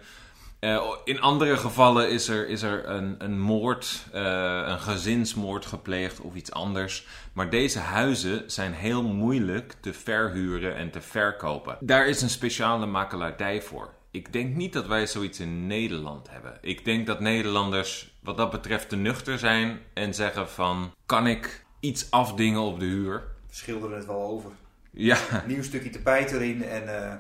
Eh, 0.58 0.82
in 1.04 1.20
andere 1.20 1.56
gevallen 1.56 2.10
is 2.10 2.28
er, 2.28 2.48
is 2.48 2.62
er 2.62 2.88
een, 2.88 3.14
een 3.18 3.40
moord, 3.40 4.06
eh, 4.12 4.62
een 4.66 4.80
gezinsmoord 4.80 5.66
gepleegd 5.66 6.20
of 6.20 6.34
iets 6.34 6.52
anders. 6.52 7.06
Maar 7.32 7.50
deze 7.50 7.78
huizen 7.78 8.50
zijn 8.50 8.72
heel 8.72 9.02
moeilijk 9.02 9.74
te 9.80 9.92
verhuren 9.92 10.76
en 10.76 10.90
te 10.90 11.00
verkopen. 11.00 11.76
Daar 11.80 12.06
is 12.06 12.22
een 12.22 12.30
speciale 12.30 12.86
makelaardij 12.86 13.62
voor. 13.62 13.94
Ik 14.10 14.32
denk 14.32 14.54
niet 14.54 14.72
dat 14.72 14.86
wij 14.86 15.06
zoiets 15.06 15.40
in 15.40 15.66
Nederland 15.66 16.30
hebben. 16.30 16.58
Ik 16.60 16.84
denk 16.84 17.06
dat 17.06 17.20
Nederlanders 17.20 18.14
wat 18.22 18.36
dat 18.36 18.50
betreft 18.50 18.88
te 18.88 18.96
nuchter 18.96 19.38
zijn 19.38 19.80
en 19.94 20.14
zeggen 20.14 20.48
van... 20.48 20.94
kan 21.06 21.26
ik 21.26 21.63
iets 21.84 22.10
afdingen 22.10 22.60
op 22.60 22.78
de 22.78 22.84
huur? 22.84 23.22
We 23.48 23.54
schilderen 23.54 23.96
het 23.96 24.06
wel 24.06 24.22
over. 24.22 24.50
Ja, 24.90 25.18
Nieuw 25.46 25.62
stukje 25.62 25.90
tapijt 25.90 26.30
erin 26.32 26.64
en 26.64 27.02
eh, 27.02 27.14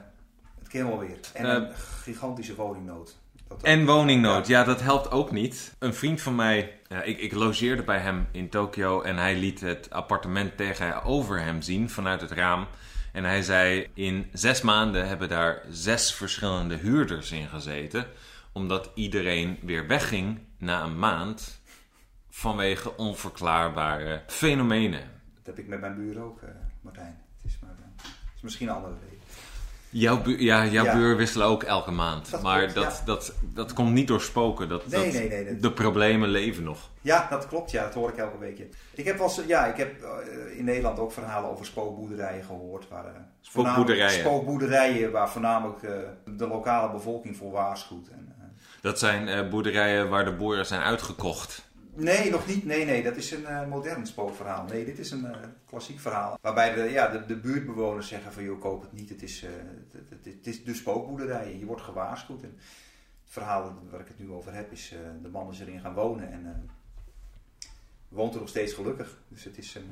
het 0.58 0.68
kan 0.68 0.88
wel 0.88 0.98
weer. 0.98 1.16
En 1.32 1.44
Eh, 1.44 1.52
een 1.52 1.74
gigantische 2.02 2.54
woningnood. 2.54 3.16
Dat 3.48 3.62
En 3.62 3.86
woningnood, 3.86 4.46
ja, 4.46 4.64
dat 4.64 4.80
helpt 4.80 5.10
ook 5.10 5.30
niet. 5.32 5.74
Een 5.78 5.94
vriend 5.94 6.20
van 6.20 6.34
mij, 6.34 6.78
ja, 6.88 7.02
ik, 7.02 7.18
ik 7.18 7.32
logeerde 7.32 7.82
bij 7.82 7.98
hem 7.98 8.26
in 8.32 8.48
Tokio 8.48 9.02
en 9.02 9.16
hij 9.16 9.36
liet 9.36 9.60
het 9.60 9.90
appartement 9.90 10.56
tegenover 10.56 11.40
hem 11.40 11.62
zien 11.62 11.90
vanuit 11.90 12.20
het 12.20 12.30
raam. 12.30 12.66
En 13.12 13.24
hij 13.24 13.42
zei: 13.42 13.90
In 13.94 14.26
zes 14.32 14.62
maanden 14.62 15.08
hebben 15.08 15.28
daar 15.28 15.62
zes 15.70 16.14
verschillende 16.14 16.76
huurders 16.76 17.32
in 17.32 17.48
gezeten, 17.48 18.06
omdat 18.52 18.90
iedereen 18.94 19.58
weer 19.62 19.86
wegging 19.86 20.38
na 20.58 20.82
een 20.82 20.98
maand 20.98 21.60
vanwege 22.38 22.96
onverklaarbare 22.96 24.22
fenomenen. 24.26 25.00
Dat 25.34 25.46
heb 25.46 25.58
ik 25.58 25.66
met 25.68 25.80
mijn 25.80 25.94
buren 25.96 26.22
ook, 26.22 26.42
eh, 26.42 26.48
Martijn. 26.80 27.18
Het 27.42 27.50
is, 27.52 27.58
maar, 27.62 27.70
eh, 27.70 28.02
het 28.02 28.32
is 28.36 28.42
misschien 28.42 28.68
een 28.68 28.74
andere 28.74 28.94
reden. 29.02 29.18
Jouw, 29.90 30.22
bu- 30.22 30.42
ja, 30.42 30.66
jouw 30.66 30.84
Ja. 30.84 30.94
buur 30.94 31.16
wisselen 31.16 31.46
ook 31.46 31.62
elke 31.62 31.90
maand. 31.90 32.30
Dat 32.30 32.42
maar 32.42 32.58
klopt, 32.58 32.74
dat, 32.74 32.96
ja. 32.98 33.04
dat, 33.04 33.34
dat 33.42 33.72
komt 33.72 33.92
niet 33.92 34.08
door 34.08 34.20
spoken. 34.20 34.68
Dat, 34.68 34.86
Nee, 34.86 35.04
dat, 35.04 35.12
nee, 35.12 35.28
nee, 35.28 35.44
dat- 35.44 35.62
De 35.62 35.72
problemen 35.72 36.28
leven 36.28 36.62
nog. 36.64 36.90
Ja, 37.00 37.26
dat 37.30 37.46
klopt. 37.48 37.70
Ja, 37.70 37.82
dat 37.84 37.94
hoor 37.94 38.08
ik 38.08 38.16
elke 38.16 38.38
week. 38.38 38.58
Ik 38.94 39.04
heb, 39.04 39.18
wel, 39.18 39.26
eens- 39.26 39.40
ja, 39.46 39.66
ik 39.66 39.76
heb 39.76 40.02
eh, 40.02 40.58
in 40.58 40.64
Nederland 40.64 40.98
ook 40.98 41.12
verhalen 41.12 41.50
over 41.50 41.66
spookboerderijen 41.66 42.44
gehoord. 42.44 42.88
Waar, 42.88 43.04
eh, 43.04 43.10
Spookboerderijen. 43.40 45.10
waar 45.12 45.30
voornamelijk 45.30 45.80
de 46.36 46.46
lokale 46.46 46.90
bevolking 46.92 47.36
voor 47.36 47.50
waarschuwt. 47.52 48.08
En, 48.08 48.32
Dat 48.80 48.98
zijn 48.98 49.50
boerderijen 49.50 50.08
waar 50.08 50.24
de 50.24 50.32
boeren 50.32 50.66
zijn 50.66 50.80
uitgekocht. 50.82 51.72
Nee, 51.94 52.30
nog 52.30 52.46
niet. 52.46 52.64
Nee, 52.64 52.84
nee, 52.84 53.02
dat 53.02 53.16
is 53.16 53.30
een 53.30 53.46
eh, 53.46 53.66
modern 53.66 54.06
spookverhaal. 54.06 54.64
Nee, 54.64 54.84
dit 54.84 54.98
is 54.98 55.10
een 55.10 55.26
eh, 55.26 55.36
klassiek 55.66 56.00
verhaal. 56.00 56.38
Waarbij 56.40 56.74
de, 56.74 56.82
ja, 56.82 57.08
de, 57.08 57.26
de 57.26 57.36
buurtbewoners 57.36 58.08
zeggen 58.08 58.32
van, 58.32 58.42
joh, 58.44 58.60
koop 58.60 58.82
het 58.82 58.92
niet. 58.92 59.08
Het 59.08 59.22
is, 59.22 59.42
eh, 59.42 59.50
het, 59.92 60.02
het- 60.10 60.24
het 60.34 60.46
is 60.46 60.64
de 60.64 60.74
spookboerderijen. 60.74 61.58
Je 61.58 61.64
wordt 61.66 61.82
gewaarschuwd. 61.82 62.42
En 62.42 62.54
het 63.24 63.32
verhaal 63.32 63.74
waar 63.90 64.00
ik 64.00 64.08
het 64.08 64.18
nu 64.18 64.30
over 64.30 64.54
heb 64.54 64.72
is, 64.72 64.92
de 65.22 65.28
man 65.28 65.50
is 65.50 65.60
erin 65.60 65.80
gaan 65.80 65.94
wonen 65.94 66.32
en 66.32 66.70
woont 68.08 68.34
er 68.34 68.40
nog 68.40 68.48
steeds 68.48 68.72
gelukkig. 68.72 69.16
Dus 69.28 69.44
het 69.44 69.58
is 69.58 69.74
een... 69.74 69.90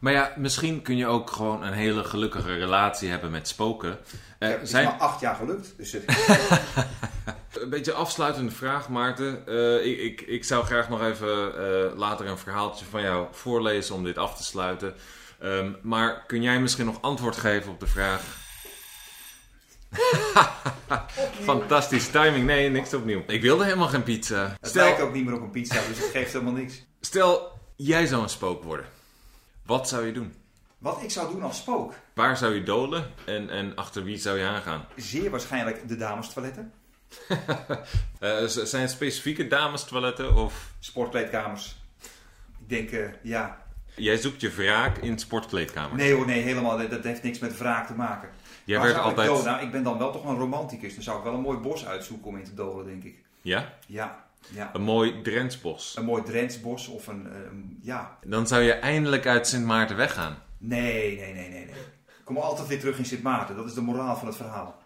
Maar 0.00 0.12
ja, 0.12 0.32
misschien 0.36 0.82
kun 0.82 0.96
je 0.96 1.06
ook 1.06 1.30
gewoon 1.30 1.62
een 1.62 1.72
hele 1.72 2.04
gelukkige 2.04 2.54
relatie 2.54 3.08
hebben 3.08 3.30
met 3.30 3.48
spoken. 3.48 3.98
Het 4.38 4.62
is 4.62 4.70
zijn, 4.70 4.84
maar 4.84 4.94
acht 4.94 5.20
jaar 5.20 5.34
gelukt. 5.34 5.74
Dus 5.76 5.92
het- 5.92 6.04
Een 7.68 7.74
beetje 7.74 7.92
afsluitende 7.92 8.50
vraag, 8.50 8.88
Maarten. 8.88 9.46
Eh, 9.46 9.86
ik, 9.86 9.98
ik, 9.98 10.20
ik 10.20 10.44
zou 10.44 10.64
graag 10.64 10.88
nog 10.88 11.02
even 11.02 11.54
eh, 11.54 11.96
later 11.98 12.26
een 12.26 12.38
verhaaltje 12.38 12.84
van 12.84 13.02
jou 13.02 13.26
voorlezen 13.30 13.94
om 13.94 14.04
dit 14.04 14.18
af 14.18 14.36
te 14.36 14.42
sluiten. 14.44 14.94
Ehm, 15.38 15.72
maar 15.82 16.24
kun 16.26 16.42
jij 16.42 16.60
misschien 16.60 16.86
nog 16.86 17.02
antwoord 17.02 17.36
geven 17.36 17.72
op 17.72 17.80
de 17.80 17.86
vraag? 17.86 18.22
Fantastisch 21.50 22.08
timing. 22.08 22.46
Nee, 22.46 22.70
niks 22.70 22.94
opnieuw. 22.94 23.22
Ik 23.26 23.42
wilde 23.42 23.64
helemaal 23.64 23.88
geen 23.88 24.02
pizza. 24.02 24.56
het 24.60 24.74
lijkt 24.74 24.94
Stel, 24.96 25.06
ook 25.06 25.14
niet 25.14 25.24
meer 25.24 25.34
op 25.34 25.42
een 25.42 25.50
pizza, 25.50 25.80
dus 25.88 25.98
het 25.98 26.10
geeft 26.12 26.32
helemaal 26.32 26.52
niks. 26.52 26.84
stel, 27.00 27.58
jij 27.76 28.06
zou 28.06 28.22
een 28.22 28.28
spook 28.28 28.62
worden. 28.64 28.86
Wat 29.66 29.88
zou 29.88 30.06
je 30.06 30.12
doen? 30.12 30.34
Wat 30.78 31.02
ik 31.02 31.10
zou 31.10 31.32
doen 31.32 31.42
als 31.42 31.56
spook? 31.56 31.94
Waar 32.14 32.36
zou 32.36 32.54
je 32.54 32.62
dolen 32.62 33.10
en, 33.24 33.50
en 33.50 33.74
achter 33.74 34.04
wie 34.04 34.16
zou 34.18 34.38
je 34.38 34.44
aangaan? 34.44 34.86
Zeer 34.96 35.30
waarschijnlijk 35.30 35.88
de 35.88 35.96
damestoiletten, 35.96 36.62
Eh, 36.62 36.87
z- 38.46 38.62
zijn 38.62 38.82
het 38.82 38.90
specifieke 38.90 39.48
damestoiletten 39.48 40.34
of 40.34 40.72
sportkleedkamers. 40.78 41.76
Ik 42.60 42.68
denk, 42.68 42.90
eh, 42.90 43.08
ja. 43.22 43.62
jij 43.96 44.16
zoekt 44.16 44.40
je 44.40 44.50
wraak 44.50 44.98
in 44.98 45.18
sportkleedkamers? 45.18 46.02
Nee 46.02 46.12
hoor, 46.12 46.26
nee, 46.26 46.42
helemaal. 46.42 46.88
Dat 46.88 47.04
heeft 47.04 47.22
niks 47.22 47.38
met 47.38 47.58
wraak 47.58 47.86
te 47.86 47.94
maken. 47.94 48.28
Jij 48.64 48.80
werd 48.80 48.96
ik 48.96 49.02
altijd... 49.02 49.28
doden? 49.28 49.44
Nou, 49.44 49.62
ik 49.62 49.70
ben 49.70 49.82
dan 49.82 49.98
wel 49.98 50.12
toch 50.12 50.24
een 50.24 50.38
romanticus. 50.38 50.94
Dan 50.94 51.02
zou 51.02 51.18
ik 51.18 51.24
wel 51.24 51.34
een 51.34 51.40
mooi 51.40 51.58
bos 51.58 51.86
uitzoeken 51.86 52.26
om 52.26 52.36
in 52.36 52.44
te 52.44 52.54
dolen, 52.54 52.86
denk 52.86 53.04
ik. 53.04 53.18
Ja? 53.42 53.72
Ja, 53.86 54.24
ja. 54.48 54.70
Een 54.72 54.82
mooi 54.82 55.22
Drentsbos. 55.22 55.96
Een 55.96 56.04
mooi 56.04 56.22
Drentsbos 56.22 56.88
of 56.88 57.06
een, 57.06 57.26
eh, 57.32 57.38
ja. 57.80 58.18
Dan 58.24 58.46
zou 58.46 58.62
je 58.62 58.72
eindelijk 58.72 59.26
uit 59.26 59.46
Sint 59.46 59.64
Maarten 59.64 59.96
weggaan. 59.96 60.38
Nee, 60.58 61.16
nee, 61.18 61.32
nee, 61.34 61.48
nee, 61.48 61.64
nee. 61.64 61.74
Ik 62.18 62.24
kom 62.24 62.36
altijd 62.36 62.68
weer 62.68 62.78
terug 62.80 62.98
in 62.98 63.04
Sint 63.04 63.22
Maarten. 63.22 63.56
Dat 63.56 63.66
is 63.66 63.74
de 63.74 63.80
moraal 63.80 64.16
van 64.16 64.26
het 64.26 64.36
verhaal. 64.36 64.82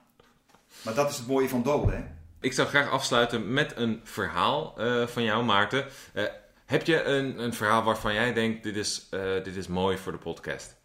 Maar 0.84 0.94
dat 0.94 1.10
is 1.10 1.16
het 1.16 1.26
mooie 1.26 1.48
van 1.48 1.62
doden, 1.62 1.96
hè. 1.96 2.02
Ik 2.42 2.52
zou 2.52 2.68
graag 2.68 2.90
afsluiten 2.90 3.52
met 3.52 3.76
een 3.76 4.00
verhaal 4.04 4.78
eh, 4.78 5.06
van 5.06 5.22
jou, 5.22 5.44
Maarten. 5.44 5.84
Eh, 6.12 6.24
heb 6.66 6.86
je 6.86 7.02
een, 7.02 7.42
een 7.42 7.54
verhaal 7.54 7.82
waarvan 7.82 8.14
jij 8.14 8.32
denkt, 8.32 8.62
dit 8.62 8.76
is, 8.76 9.06
eh, 9.10 9.20
dit 9.20 9.56
is 9.56 9.66
mooi 9.66 9.98
voor 9.98 10.12
de 10.12 10.18
podcast? 10.18 10.76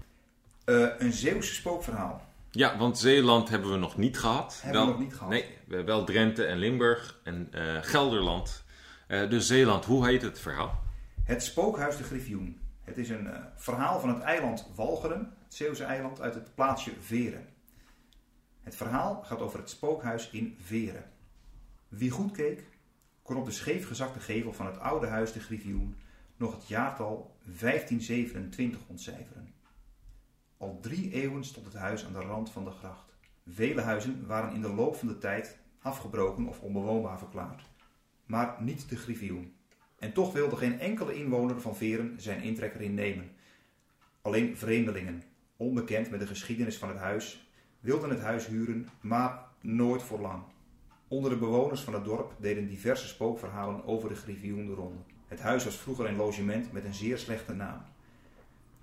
Een 0.65 1.13
Zeeuwse 1.13 1.53
spookverhaal. 1.53 2.21
Ja, 2.51 2.77
want 2.77 2.99
Zeeland 2.99 3.49
hebben 3.49 3.71
we 3.71 3.77
nog 3.77 3.97
niet 3.97 4.19
gehad. 4.19 4.59
Hebben 4.61 4.81
we 4.81 4.87
nog 4.87 4.99
niet 4.99 5.13
gehad. 5.13 5.29
Nee, 5.29 5.41
we 5.41 5.75
hebben 5.75 5.95
wel 5.95 6.05
Drenthe 6.05 6.45
en 6.45 6.57
Limburg 6.57 7.19
en 7.23 7.49
Gelderland. 7.81 8.63
Dus 9.07 9.47
Zeeland, 9.47 9.85
hoe 9.85 10.07
heet 10.07 10.21
het 10.21 10.39
verhaal? 10.39 10.83
Het 11.23 11.43
spookhuis 11.43 11.97
de 11.97 12.03
Griffioen. 12.03 12.59
Het 12.83 12.97
is 12.97 13.09
een 13.09 13.29
verhaal 13.55 13.99
van 13.99 14.09
het 14.09 14.19
eiland 14.19 14.67
Walcheren, 14.75 15.33
het 15.43 15.53
Zeeuwse 15.53 15.83
eiland, 15.83 16.21
uit 16.21 16.33
het 16.33 16.55
plaatsje 16.55 16.91
Veren. 16.99 17.47
Het 18.67 18.75
verhaal 18.75 19.23
gaat 19.23 19.39
over 19.39 19.59
het 19.59 19.69
spookhuis 19.69 20.29
in 20.29 20.55
Veren. 20.61 21.11
Wie 21.87 22.09
goed 22.09 22.31
keek, 22.31 22.63
kon 23.21 23.35
op 23.37 23.45
de 23.45 23.51
scheefgezakte 23.51 24.19
gevel 24.19 24.53
van 24.53 24.65
het 24.65 24.79
oude 24.79 25.07
huis 25.07 25.31
de 25.31 25.39
Griffioen 25.39 25.95
nog 26.37 26.55
het 26.55 26.67
jaartal 26.67 27.35
1527 27.43 28.79
ontcijferen. 28.87 29.53
Al 30.57 30.79
drie 30.81 31.11
eeuwen 31.11 31.43
stond 31.43 31.65
het 31.65 31.75
huis 31.75 32.05
aan 32.05 32.13
de 32.13 32.19
rand 32.19 32.51
van 32.51 32.63
de 32.63 32.71
gracht. 32.71 33.13
Vele 33.45 33.81
huizen 33.81 34.27
waren 34.27 34.53
in 34.53 34.61
de 34.61 34.73
loop 34.73 34.95
van 34.95 35.07
de 35.07 35.17
tijd 35.17 35.57
afgebroken 35.81 36.47
of 36.47 36.61
onbewoonbaar 36.61 37.17
verklaard. 37.17 37.63
Maar 38.25 38.55
niet 38.59 38.89
de 38.89 38.95
Griffioen. 38.95 39.55
En 39.99 40.13
toch 40.13 40.33
wilde 40.33 40.55
geen 40.55 40.79
enkele 40.79 41.13
inwoner 41.13 41.61
van 41.61 41.75
Veren 41.75 42.21
zijn 42.21 42.41
intrek 42.41 42.73
erin 42.75 42.93
nemen. 42.93 43.31
Alleen 44.21 44.57
vreemdelingen, 44.57 45.23
onbekend 45.57 46.09
met 46.09 46.19
de 46.19 46.27
geschiedenis 46.27 46.77
van 46.77 46.89
het 46.89 46.97
huis, 46.97 47.46
wilden 47.87 48.09
het 48.09 48.21
huis 48.21 48.47
huren, 48.47 48.87
maar 49.01 49.39
nooit 49.61 50.03
voor 50.03 50.19
lang. 50.19 50.43
Onder 51.07 51.29
de 51.29 51.37
bewoners 51.37 51.81
van 51.81 51.93
het 51.93 52.05
dorp 52.05 52.33
deden 52.39 52.67
diverse 52.67 53.07
spookverhalen 53.07 53.85
over 53.85 54.09
de 54.09 54.15
Griffioen 54.15 54.65
de 54.65 54.73
ronde. 54.73 54.99
Het 55.27 55.39
huis 55.39 55.63
was 55.63 55.77
vroeger 55.77 56.05
een 56.05 56.15
logement 56.15 56.71
met 56.71 56.85
een 56.85 56.93
zeer 56.93 57.17
slechte 57.17 57.53
naam. 57.53 57.81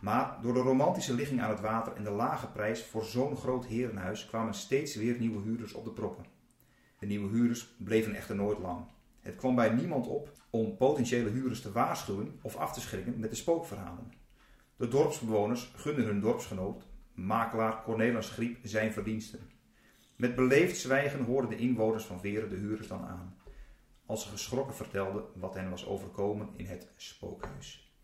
Maar 0.01 0.39
door 0.43 0.55
de 0.55 0.61
romantische 0.61 1.15
ligging 1.15 1.43
aan 1.43 1.51
het 1.51 1.61
water 1.61 1.93
en 1.93 2.05
de 2.05 2.11
lage 2.11 2.47
prijs 2.47 2.85
voor 2.85 3.05
zo'n 3.05 3.37
groot 3.37 3.67
herenhuis 3.67 4.27
kwamen 4.27 4.55
steeds 4.55 4.95
weer 4.95 5.19
nieuwe 5.19 5.43
huurders 5.43 5.73
op 5.73 5.85
de 5.85 5.93
proppen. 5.93 6.25
De 6.99 7.07
nieuwe 7.07 7.29
huurders 7.29 7.75
bleven 7.79 8.15
echter 8.15 8.37
nooit 8.37 8.59
lang. 8.59 8.85
Het 9.21 9.37
kwam 9.37 9.55
bij 9.55 9.69
niemand 9.69 10.07
op 10.07 10.33
om 10.51 10.77
potentiële 10.77 11.31
huurders 11.31 11.61
te 11.61 11.73
waarschuwen 11.73 12.39
of 12.43 12.57
af 12.57 12.73
te 12.73 12.81
schrikken 12.81 13.19
met 13.19 13.31
de 13.31 13.37
spookverhalen. 13.37 14.13
De 14.77 14.89
dorpsbewoners 14.89 15.73
gunden 15.77 16.05
hun 16.05 16.21
dorpsgenoot, 16.21 16.85
makelaar 17.15 17.83
Cornelis 17.83 18.31
Griep, 18.31 18.59
zijn 18.63 18.93
verdiensten. 18.93 19.51
Met 20.17 20.35
beleefd 20.35 20.77
zwijgen 20.77 21.25
hoorden 21.25 21.51
de 21.51 21.57
inwoners 21.57 22.05
van 22.05 22.21
Veren 22.21 22.51
de 22.51 22.57
huurders 22.57 22.89
dan 22.89 23.05
aan, 23.05 23.37
als 24.07 24.23
ze 24.23 24.29
geschrokken 24.29 24.75
vertelden 24.75 25.25
wat 25.35 25.55
hen 25.55 25.71
was 25.71 25.87
overkomen 25.87 26.49
in 26.57 26.67
het 26.67 26.93
spookhuis. 26.97 27.95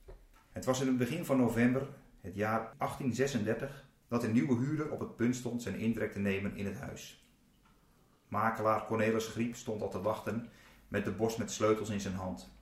Het 0.50 0.64
was 0.64 0.80
in 0.80 0.86
het 0.86 0.98
begin 0.98 1.24
van 1.24 1.36
november, 1.36 1.88
het 2.20 2.34
jaar 2.34 2.74
1836, 2.78 3.88
dat 4.08 4.24
een 4.24 4.32
nieuwe 4.32 4.56
huurder 4.56 4.90
op 4.90 5.00
het 5.00 5.16
punt 5.16 5.36
stond 5.36 5.62
zijn 5.62 5.78
intrek 5.78 6.12
te 6.12 6.18
nemen 6.18 6.56
in 6.56 6.66
het 6.66 6.78
huis. 6.78 7.28
Makelaar 8.28 8.86
Cornelis 8.86 9.26
Griep 9.26 9.56
stond 9.56 9.82
al 9.82 9.90
te 9.90 10.00
wachten 10.00 10.48
met 10.88 11.04
de 11.04 11.10
bos 11.10 11.36
met 11.36 11.50
sleutels 11.50 11.90
in 11.90 12.00
zijn 12.00 12.14
hand. 12.14 12.58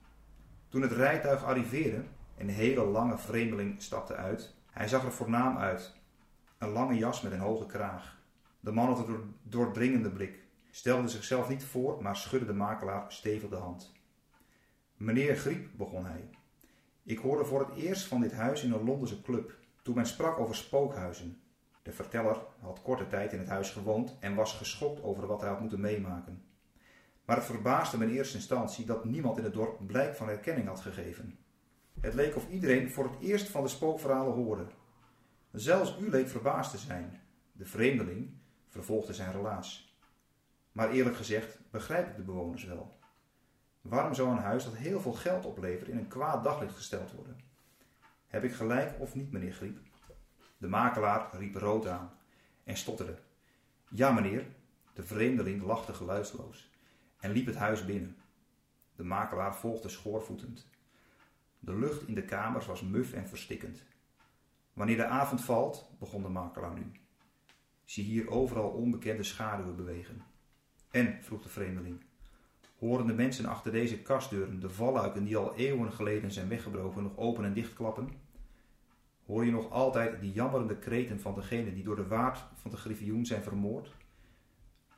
Toen 0.69 0.81
het 0.81 0.91
rijtuig 0.91 1.43
arriveerde, 1.43 2.03
een 2.37 2.49
hele 2.49 2.85
lange 2.85 3.17
vreemdeling 3.17 3.81
stapte 3.81 4.15
uit. 4.15 4.55
Hij 4.71 4.87
zag 4.87 5.03
er 5.03 5.11
voornaam 5.11 5.57
uit. 5.57 5.98
Een 6.59 6.69
lange 6.69 6.97
jas 6.97 7.21
met 7.21 7.31
een 7.31 7.39
hoge 7.39 7.65
kraag. 7.65 8.17
De 8.59 8.71
man 8.71 8.87
had 8.87 9.07
een 9.07 9.35
doordringende 9.43 10.11
blik, 10.11 10.43
stelde 10.71 11.07
zichzelf 11.07 11.49
niet 11.49 11.63
voor, 11.63 12.01
maar 12.01 12.15
schudde 12.15 12.45
de 12.45 12.53
makelaar 12.53 13.11
stevig 13.11 13.49
de 13.49 13.55
hand. 13.55 13.91
Meneer 14.97 15.35
Griep, 15.35 15.69
begon 15.77 16.05
hij. 16.05 16.29
Ik 17.03 17.17
hoorde 17.17 17.45
voor 17.45 17.59
het 17.59 17.75
eerst 17.75 18.07
van 18.07 18.21
dit 18.21 18.33
huis 18.33 18.63
in 18.63 18.71
een 18.71 18.83
Londense 18.83 19.21
club, 19.21 19.57
toen 19.81 19.95
men 19.95 20.05
sprak 20.05 20.39
over 20.39 20.55
spookhuizen. 20.55 21.41
De 21.81 21.91
verteller 21.91 22.37
had 22.59 22.81
korte 22.81 23.07
tijd 23.07 23.33
in 23.33 23.39
het 23.39 23.49
huis 23.49 23.71
gewoond 23.71 24.17
en 24.19 24.35
was 24.35 24.53
geschokt 24.53 25.03
over 25.03 25.27
wat 25.27 25.41
hij 25.41 25.49
had 25.49 25.59
moeten 25.59 25.81
meemaken. 25.81 26.43
Maar 27.25 27.35
het 27.35 27.45
verbaasde 27.45 27.97
me 27.97 28.05
in 28.05 28.15
eerste 28.15 28.35
instantie 28.35 28.85
dat 28.85 29.05
niemand 29.05 29.37
in 29.37 29.43
het 29.43 29.53
dorp 29.53 29.87
blijk 29.87 30.15
van 30.15 30.27
herkenning 30.27 30.67
had 30.67 30.79
gegeven. 30.79 31.37
Het 31.99 32.13
leek 32.13 32.35
of 32.35 32.49
iedereen 32.49 32.89
voor 32.89 33.03
het 33.03 33.19
eerst 33.19 33.49
van 33.49 33.63
de 33.63 33.69
spookverhalen 33.69 34.33
hoorde. 34.33 34.65
Zelfs 35.51 35.97
u 35.99 36.09
leek 36.09 36.27
verbaasd 36.27 36.71
te 36.71 36.77
zijn. 36.77 37.21
De 37.51 37.65
vreemdeling 37.65 38.37
vervolgde 38.67 39.13
zijn 39.13 39.31
relaas. 39.31 39.97
Maar 40.71 40.89
eerlijk 40.91 41.15
gezegd 41.15 41.57
begrijp 41.71 42.09
ik 42.09 42.15
de 42.15 42.21
bewoners 42.21 42.63
wel. 42.63 42.97
Waarom 43.81 44.13
zou 44.13 44.29
een 44.29 44.37
huis 44.37 44.63
dat 44.63 44.75
heel 44.75 45.01
veel 45.01 45.13
geld 45.13 45.45
oplevert 45.45 45.89
in 45.89 45.97
een 45.97 46.07
kwaad 46.07 46.43
daglicht 46.43 46.75
gesteld 46.75 47.11
worden? 47.11 47.39
Heb 48.27 48.43
ik 48.43 48.53
gelijk 48.53 48.99
of 48.99 49.15
niet, 49.15 49.31
meneer 49.31 49.53
Griep? 49.53 49.79
De 50.57 50.67
makelaar 50.67 51.35
riep 51.37 51.55
rood 51.55 51.87
aan 51.87 52.11
en 52.63 52.77
stotterde. 52.77 53.17
Ja, 53.89 54.11
meneer. 54.11 54.47
De 54.93 55.03
vreemdeling 55.03 55.63
lachte 55.63 55.93
geluidsloos 55.93 56.71
en 57.19 57.31
liep 57.31 57.45
het 57.45 57.55
huis 57.55 57.85
binnen. 57.85 58.17
De 58.95 59.03
makelaar 59.03 59.55
volgde 59.55 59.89
schoorvoetend. 59.89 60.67
De 61.59 61.75
lucht 61.75 62.07
in 62.07 62.15
de 62.15 62.25
kamers 62.25 62.65
was 62.65 62.81
muf 62.81 63.13
en 63.13 63.27
verstikkend. 63.27 63.83
Wanneer 64.79 64.97
de 64.97 65.05
avond 65.05 65.41
valt, 65.41 65.89
begon 65.99 66.21
de 66.21 66.29
makelaar 66.29 66.73
nu. 66.73 66.91
Zie 67.85 68.03
hier 68.03 68.29
overal 68.29 68.69
onbekende 68.69 69.23
schaduwen 69.23 69.75
bewegen. 69.75 70.23
En, 70.91 71.17
vroeg 71.21 71.41
de 71.41 71.49
vreemdeling, 71.49 72.01
horen 72.77 73.07
de 73.07 73.13
mensen 73.13 73.45
achter 73.45 73.71
deze 73.71 74.01
kastdeuren 74.01 74.59
de 74.59 74.69
valluiken 74.69 75.23
die 75.23 75.37
al 75.37 75.55
eeuwen 75.55 75.91
geleden 75.91 76.31
zijn 76.31 76.49
weggebroken 76.49 77.03
nog 77.03 77.17
open 77.17 77.45
en 77.45 77.53
dichtklappen? 77.53 78.09
Hoor 79.25 79.45
je 79.45 79.51
nog 79.51 79.71
altijd 79.71 80.21
die 80.21 80.31
jammerende 80.31 80.77
kreten 80.77 81.19
van 81.19 81.35
degenen 81.35 81.73
die 81.73 81.83
door 81.83 81.95
de 81.95 82.07
waard 82.07 82.43
van 82.53 82.71
de 82.71 82.77
griffioen 82.77 83.25
zijn 83.25 83.43
vermoord? 83.43 83.95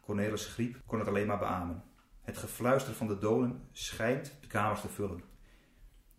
Cornelis 0.01 0.45
Griep 0.45 0.81
kon 0.85 0.99
het 0.99 1.07
alleen 1.07 1.27
maar 1.27 1.39
beamen. 1.39 1.83
Het 2.21 2.37
gefluister 2.37 2.93
van 2.93 3.07
de 3.07 3.17
doden 3.17 3.61
schijnt 3.71 4.37
de 4.41 4.47
kamers 4.47 4.81
te 4.81 4.89
vullen. 4.89 5.23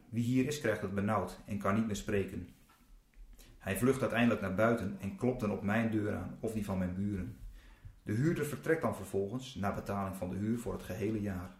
Wie 0.08 0.24
hier 0.24 0.46
is, 0.46 0.60
krijgt 0.60 0.82
het 0.82 0.94
benauwd 0.94 1.40
en 1.46 1.58
kan 1.58 1.74
niet 1.74 1.86
meer 1.86 1.96
spreken. 1.96 2.48
Hij 3.62 3.76
vlucht 3.76 4.00
uiteindelijk 4.00 4.40
naar 4.40 4.54
buiten 4.54 4.96
en 5.00 5.16
klopt 5.16 5.40
dan 5.40 5.50
op 5.50 5.62
mijn 5.62 5.90
deur 5.90 6.14
aan 6.14 6.36
of 6.40 6.52
die 6.52 6.64
van 6.64 6.78
mijn 6.78 6.94
buren. 6.94 7.36
De 8.02 8.12
huurder 8.12 8.44
vertrekt 8.44 8.82
dan 8.82 8.96
vervolgens, 8.96 9.54
na 9.54 9.74
betaling 9.74 10.16
van 10.16 10.30
de 10.30 10.36
huur 10.36 10.58
voor 10.58 10.72
het 10.72 10.82
gehele 10.82 11.20
jaar. 11.20 11.50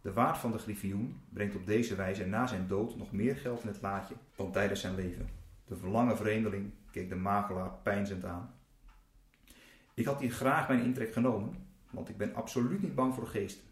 De 0.00 0.12
waard 0.12 0.38
van 0.38 0.52
de 0.52 0.58
griffioen 0.58 1.20
brengt 1.28 1.54
op 1.54 1.66
deze 1.66 1.94
wijze 1.94 2.26
na 2.26 2.46
zijn 2.46 2.66
dood 2.66 2.96
nog 2.96 3.12
meer 3.12 3.36
geld 3.36 3.62
in 3.62 3.68
het 3.68 3.82
laadje 3.82 4.14
dan 4.36 4.52
tijdens 4.52 4.80
zijn 4.80 4.94
leven. 4.94 5.28
De 5.64 5.76
verlange 5.76 6.16
vreemdeling 6.16 6.72
keek 6.90 7.08
de 7.08 7.14
makelaar 7.14 7.72
pijnzend 7.82 8.24
aan. 8.24 8.54
Ik 9.94 10.06
had 10.06 10.20
hier 10.20 10.32
graag 10.32 10.68
mijn 10.68 10.84
intrek 10.84 11.12
genomen, 11.12 11.66
want 11.90 12.08
ik 12.08 12.16
ben 12.16 12.34
absoluut 12.34 12.82
niet 12.82 12.94
bang 12.94 13.14
voor 13.14 13.26
geesten. 13.26 13.64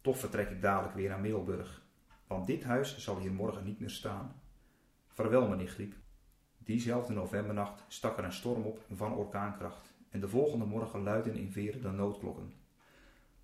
Toch 0.00 0.18
vertrek 0.18 0.50
ik 0.50 0.62
dadelijk 0.62 0.94
weer 0.94 1.08
naar 1.08 1.20
Middelburg, 1.20 1.82
want 2.26 2.46
dit 2.46 2.64
huis 2.64 2.98
zal 2.98 3.18
hier 3.18 3.32
morgen 3.32 3.64
niet 3.64 3.80
meer 3.80 3.90
staan. 3.90 4.40
Vaarwel, 5.08 5.48
meneer 5.48 5.68
Griep. 5.68 5.94
Diezelfde 6.64 7.12
novembernacht 7.12 7.84
stak 7.88 8.18
er 8.18 8.24
een 8.24 8.32
storm 8.32 8.62
op 8.62 8.84
van 8.94 9.14
orkaankracht 9.14 9.92
en 10.10 10.20
de 10.20 10.28
volgende 10.28 10.64
morgen 10.64 11.02
luidden 11.02 11.34
in 11.34 11.52
Veren 11.52 11.82
de 11.82 11.90
noodklokken. 11.90 12.52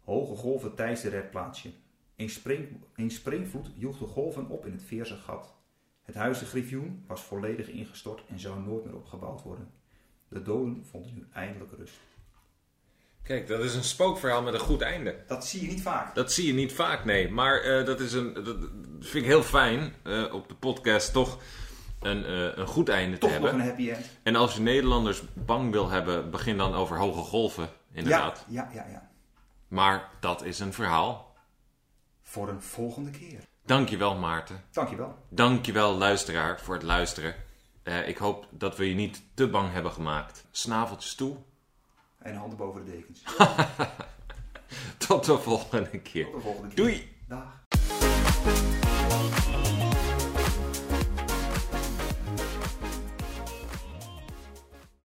Hoge 0.04 0.36
golven 0.36 0.74
teisten 0.74 1.12
het 1.12 1.30
plaatsje. 1.30 1.70
Een, 2.16 2.30
spring, 2.30 2.68
een 2.94 3.10
springvloed 3.10 3.70
joeg 3.74 3.98
de 3.98 4.06
golven 4.06 4.48
op 4.48 4.66
in 4.66 4.72
het 4.72 4.82
Veerse 4.82 5.16
gat. 5.16 5.54
Het 6.02 6.14
huis 6.14 6.38
de 6.38 6.44
Griffioen 6.44 7.04
was 7.06 7.22
volledig 7.22 7.68
ingestort 7.68 8.22
en 8.28 8.40
zou 8.40 8.60
nooit 8.60 8.84
meer 8.84 8.94
opgebouwd 8.94 9.42
worden. 9.42 9.70
De 10.28 10.42
doden 10.42 10.84
vonden 10.90 11.14
nu 11.14 11.26
eindelijk 11.32 11.72
rust. 11.78 11.98
Kijk, 13.22 13.46
dat 13.46 13.60
is 13.60 13.74
een 13.74 13.84
spookverhaal 13.84 14.42
met 14.42 14.54
een 14.54 14.60
goed 14.60 14.80
einde. 14.80 15.24
Dat 15.26 15.46
zie 15.46 15.62
je 15.62 15.68
niet 15.68 15.82
vaak. 15.82 16.14
Dat 16.14 16.32
zie 16.32 16.46
je 16.46 16.52
niet 16.52 16.72
vaak, 16.72 17.04
nee. 17.04 17.30
Maar 17.30 17.64
uh, 17.64 17.86
dat, 17.86 18.00
is 18.00 18.12
een, 18.12 18.34
dat 18.34 18.56
vind 19.00 19.24
ik 19.24 19.30
heel 19.30 19.42
fijn 19.42 19.94
uh, 20.04 20.34
op 20.34 20.48
de 20.48 20.54
podcast 20.54 21.12
toch 21.12 21.38
een, 22.00 22.30
uh, 22.30 22.56
een 22.56 22.66
goed 22.66 22.88
einde 22.88 23.18
Toch 23.18 23.28
te 23.28 23.34
hebben. 23.34 23.52
nog 23.52 23.60
een 23.60 23.66
happy 23.66 23.90
end. 23.90 24.06
En 24.22 24.36
als 24.36 24.54
je 24.54 24.60
Nederlanders 24.60 25.22
bang 25.34 25.70
wil 25.70 25.90
hebben, 25.90 26.30
begin 26.30 26.56
dan 26.56 26.74
over 26.74 26.98
hoge 26.98 27.20
golven, 27.20 27.68
inderdaad. 27.92 28.44
Ja, 28.48 28.68
ja, 28.72 28.84
ja, 28.84 28.90
ja. 28.90 29.10
Maar 29.68 30.08
dat 30.20 30.44
is 30.44 30.58
een 30.58 30.72
verhaal. 30.72 31.34
Voor 32.22 32.48
een 32.48 32.62
volgende 32.62 33.10
keer. 33.10 33.40
Dankjewel 33.64 34.16
Maarten. 34.16 34.64
Dankjewel. 34.70 35.18
Dankjewel 35.28 35.94
luisteraar 35.94 36.60
voor 36.60 36.74
het 36.74 36.82
luisteren. 36.82 37.34
Uh, 37.84 38.08
ik 38.08 38.16
hoop 38.16 38.46
dat 38.50 38.76
we 38.76 38.88
je 38.88 38.94
niet 38.94 39.22
te 39.34 39.48
bang 39.48 39.72
hebben 39.72 39.92
gemaakt. 39.92 40.44
Snaveltjes 40.50 41.14
toe. 41.14 41.36
En 42.18 42.34
handen 42.34 42.58
boven 42.58 42.84
de 42.84 42.90
dekens. 42.90 43.22
Tot 45.06 45.24
de 45.24 45.38
volgende 45.38 46.00
keer. 46.00 46.24
Tot 46.24 46.34
de 46.34 46.40
volgende 46.40 46.74
keer. 46.74 46.76
Doei! 46.76 47.18